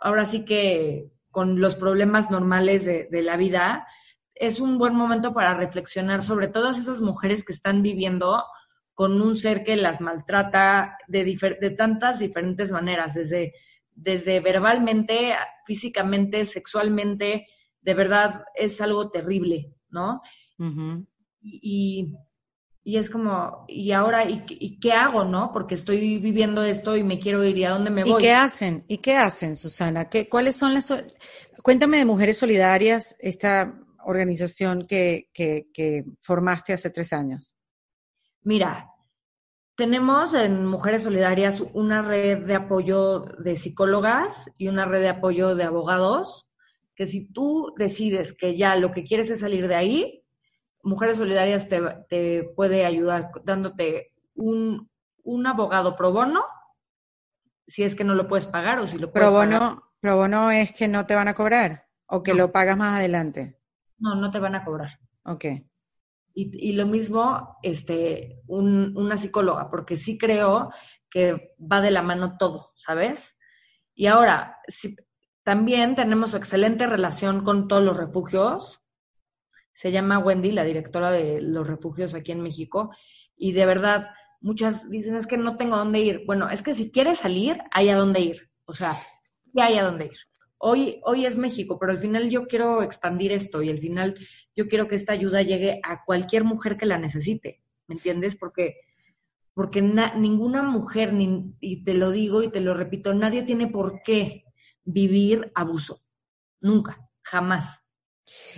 [0.00, 3.86] ahora sí que con los problemas normales de, de la vida,
[4.34, 8.42] es un buen momento para reflexionar sobre todas esas mujeres que están viviendo
[8.92, 11.24] con un ser que las maltrata de,
[11.60, 13.54] de tantas diferentes maneras, desde
[13.94, 15.34] desde verbalmente,
[15.66, 17.46] físicamente, sexualmente,
[17.80, 20.22] de verdad es algo terrible, ¿no?
[20.58, 21.06] y,
[21.40, 22.16] y,
[22.84, 25.52] es como, ¿y ahora, y, qué hago, no?
[25.52, 28.20] Porque estoy viviendo esto y me quiero ir, ¿y a dónde me voy?
[28.20, 28.84] ¿Y qué hacen?
[28.88, 30.08] ¿Y qué hacen, Susana?
[30.08, 30.92] ¿Qué, ¿Cuáles son las...
[31.62, 37.56] Cuéntame de Mujeres Solidarias, esta organización que, que, que formaste hace tres años.
[38.42, 38.88] Mira,
[39.76, 45.54] tenemos en Mujeres Solidarias una red de apoyo de psicólogas y una red de apoyo
[45.54, 46.48] de abogados,
[46.96, 50.21] que si tú decides que ya lo que quieres es salir de ahí,
[50.82, 54.88] Mujeres Solidarias te, puede ayudar dándote un,
[55.46, 56.44] abogado pro bono,
[57.66, 59.78] si es que no lo puedes pagar o si lo puedes pro bono, pagar.
[60.00, 63.58] Pro bono es que no te van a cobrar o que lo pagas más adelante.
[63.98, 64.98] No, no te van a cobrar.
[65.24, 65.44] Ok.
[66.34, 70.70] Y, y lo mismo, este, un, una psicóloga, porque sí creo
[71.08, 73.36] que va de la mano todo, ¿sabes?
[73.94, 74.96] Y ahora, si,
[75.42, 78.81] también tenemos excelente relación con todos los refugios.
[79.72, 82.90] Se llama Wendy, la directora de los refugios aquí en México,
[83.36, 84.08] y de verdad,
[84.40, 86.22] muchas dicen, es que no tengo dónde ir.
[86.26, 88.50] Bueno, es que si quieres salir, hay a dónde ir.
[88.64, 88.94] O sea,
[89.52, 90.18] ya hay a dónde ir
[90.64, 94.14] hoy, hoy es México, pero al final yo quiero expandir esto y al final
[94.54, 98.36] yo quiero que esta ayuda llegue a cualquier mujer que la necesite, ¿me entiendes?
[98.36, 98.76] Porque,
[99.54, 104.02] porque ninguna mujer, ni, y te lo digo y te lo repito, nadie tiene por
[104.04, 104.44] qué
[104.84, 106.00] vivir abuso,
[106.60, 107.81] nunca, jamás.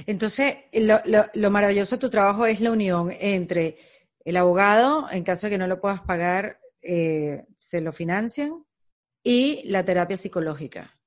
[0.07, 1.01] Entonces, lo,
[1.33, 3.77] lo maravilloso de tu trabajo es la unión entre
[4.25, 8.65] el abogado, en caso de que no lo puedas pagar, eh, se lo financian,
[9.23, 10.99] y la terapia psicológica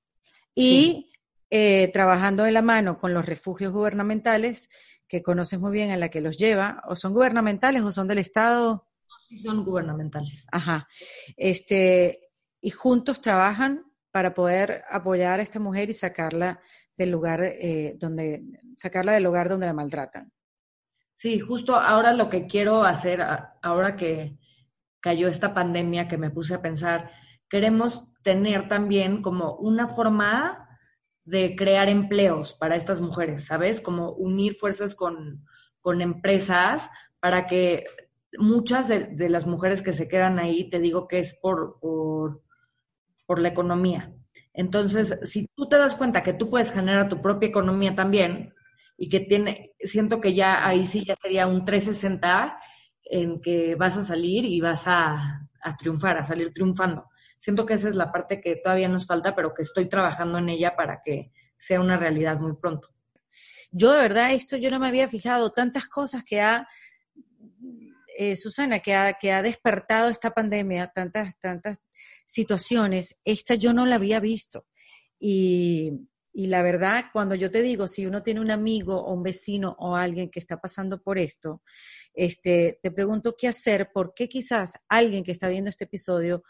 [0.55, 1.11] y
[1.51, 4.69] eh, trabajando de la mano con los refugios gubernamentales,
[5.07, 8.17] que conoces muy bien a la que los lleva, o son gubernamentales o son del
[8.17, 8.87] Estado.
[9.29, 10.45] Sí, son gubernamentales.
[10.51, 10.87] Ajá.
[11.37, 16.59] Este, y juntos trabajan para poder apoyar a esta mujer y sacarla
[16.97, 18.43] del lugar eh, donde,
[18.75, 20.31] sacarla del lugar donde la maltratan.
[21.15, 23.25] Sí, justo ahora lo que quiero hacer,
[23.61, 24.37] ahora que
[24.99, 27.09] cayó esta pandemia, que me puse a pensar,
[27.49, 30.67] queremos tener también como una forma
[31.23, 33.81] de crear empleos para estas mujeres, ¿sabes?
[33.81, 35.43] Como unir fuerzas con,
[36.01, 36.89] empresas
[37.21, 37.85] para que
[38.37, 42.43] muchas de, las mujeres que se quedan ahí, te digo que es por, por,
[43.25, 44.13] por la economía.
[44.57, 48.53] Entonces, si tú te das cuenta que tú puedes generar tu propia economía también
[48.97, 52.59] y que tiene, siento que ya ahí sí ya sería un 360
[53.03, 57.07] en que vas a salir y vas a, a triunfar, a salir triunfando
[57.39, 60.49] siento que esa es la parte que todavía nos falta, pero que estoy trabajando en
[60.49, 62.89] ella para que sea una realidad muy pronto.
[63.71, 66.67] Yo de verdad, esto yo no me había fijado, tantas cosas que ha,
[68.17, 71.77] eh, Susana, que ha, que ha despertado esta pandemia, tantas, tantas
[72.25, 74.65] situaciones, esta yo no la había visto.
[75.19, 75.91] Y,
[76.33, 79.75] y la verdad, cuando yo te digo, si uno tiene un amigo o un vecino
[79.79, 81.61] o alguien que está pasando por esto,
[82.13, 86.43] este, te pregunto qué hacer, porque quizás alguien que está viendo este episodio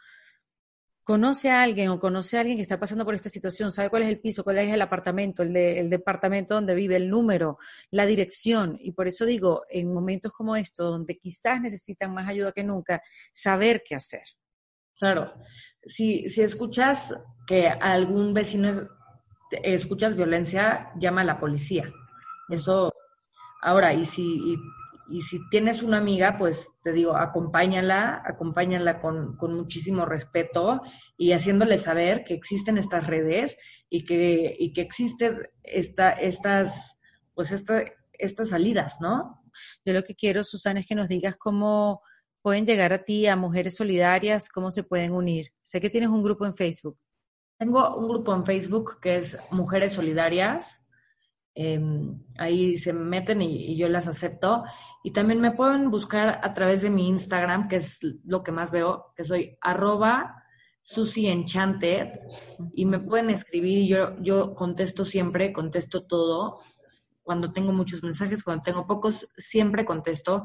[1.07, 4.03] conoce a alguien o conoce a alguien que está pasando por esta situación, sabe cuál
[4.03, 7.59] es el piso, cuál es el apartamento, el, de, el departamento donde vive, el número,
[7.91, 8.77] la dirección.
[8.81, 13.01] Y por eso digo, en momentos como estos, donde quizás necesitan más ayuda que nunca,
[13.31, 14.23] saber qué hacer.
[14.99, 15.33] Claro.
[15.85, 17.15] Si, escuchas
[17.47, 18.89] que algún vecino
[19.63, 21.89] escuchas violencia, llama a la policía.
[22.49, 22.91] Eso,
[23.61, 24.57] ahora, y si
[25.21, 30.81] si tienes una amiga, pues te digo, acompáñala, acompáñala con, con, muchísimo respeto
[31.17, 33.57] y haciéndole saber que existen estas redes
[33.89, 36.97] y que, y que existen esta, estas,
[37.33, 37.83] pues esta,
[38.13, 39.43] estas salidas, ¿no?
[39.85, 42.01] Yo lo que quiero, Susana, es que nos digas cómo
[42.41, 45.53] pueden llegar a ti, a Mujeres Solidarias, cómo se pueden unir.
[45.61, 46.97] Sé que tienes un grupo en Facebook.
[47.57, 50.79] Tengo un grupo en Facebook que es Mujeres Solidarias
[51.59, 54.63] Em, ahí se meten y, yo las acepto.
[55.03, 58.69] Y también me pueden buscar a través de mi Instagram, que es lo que más
[58.69, 60.43] veo, que soy arroba
[60.83, 62.09] Susi Enchanted,
[62.73, 66.59] y me pueden escribir y yo, yo contesto siempre, contesto todo.
[67.23, 70.43] Cuando tengo muchos mensajes, cuando tengo pocos, siempre contesto,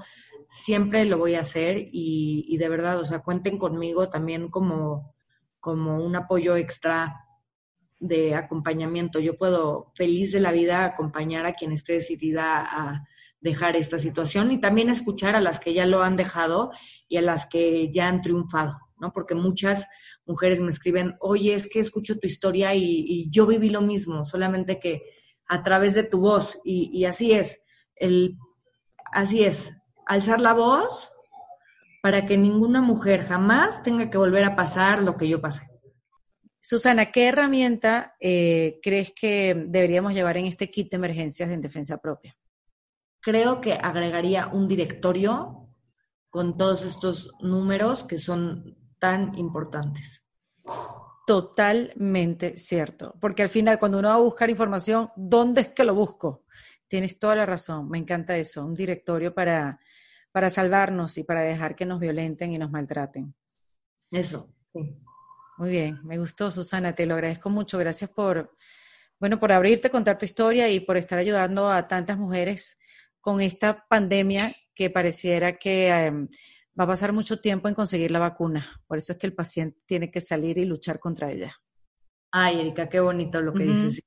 [0.48, 5.14] siempre lo voy a hacer y, y de verdad, o sea, cuenten conmigo también como,
[5.60, 7.22] como un apoyo extra
[8.03, 9.20] de acompañamiento.
[9.20, 13.05] Yo puedo, feliz de la vida, acompañar a quien esté decidida a
[13.40, 16.72] dejar esta situación y también escuchar a las que ya lo han dejado
[17.09, 19.12] y a las que ya han triunfado, ¿no?
[19.12, 19.86] Porque muchas
[20.26, 24.80] mujeres me escriben, oye, es que escucho tu historia y, yo viví lo mismo, solamente
[24.80, 25.03] que
[25.46, 26.61] a través de tu voz.
[26.64, 27.61] Y, y así es,
[27.94, 28.36] el,
[29.12, 29.70] así es,
[30.07, 31.12] alzar la voz
[32.03, 35.71] para que ninguna mujer jamás tenga que volver a pasar lo que yo pasé.
[36.64, 41.98] Susana, ¿qué herramienta eh, crees que deberíamos llevar en este kit de emergencias en defensa
[41.98, 42.36] propia?
[43.20, 45.68] Creo que agregaría un directorio
[46.30, 50.24] con todos estos números que son tan importantes.
[51.26, 55.96] Totalmente cierto, porque al final cuando uno va a buscar información, ¿dónde es que lo
[55.96, 56.44] busco?
[56.86, 59.80] Tienes toda la razón, me encanta eso, un directorio para,
[60.30, 63.34] para salvarnos y para dejar que nos violenten y nos maltraten.
[64.10, 65.02] Eso, sí.
[65.62, 67.78] Muy bien, me gustó, Susana, te lo agradezco mucho.
[67.78, 68.50] Gracias por,
[69.20, 72.80] bueno, por abrirte, contar tu historia y por estar ayudando a tantas mujeres
[73.20, 76.26] con esta pandemia que pareciera que em,
[76.76, 78.82] va a pasar mucho tiempo en conseguir la vacuna.
[78.88, 81.54] Por eso es que el paciente tiene que salir y luchar contra ella.
[82.32, 84.02] Ay, Erika, qué bonito lo que dices.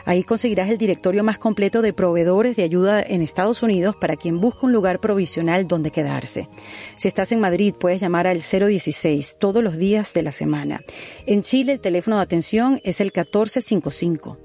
[0.06, 4.40] Ahí conseguirás el directorio más completo de proveedores de ayuda en Estados Unidos para quien
[4.40, 6.48] busca un lugar provisional donde quedarse.
[6.96, 10.82] Si estás en Madrid, puedes llamar al 016 todos los días de la semana.
[11.26, 14.38] En Chile, el teléfono de atención es el 1455.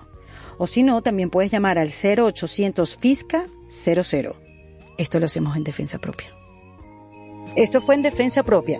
[0.57, 4.35] O si no, también puedes llamar al 0800 FISCA 00.
[4.97, 6.35] Esto lo hacemos en defensa propia.
[7.55, 8.79] Esto fue en defensa propia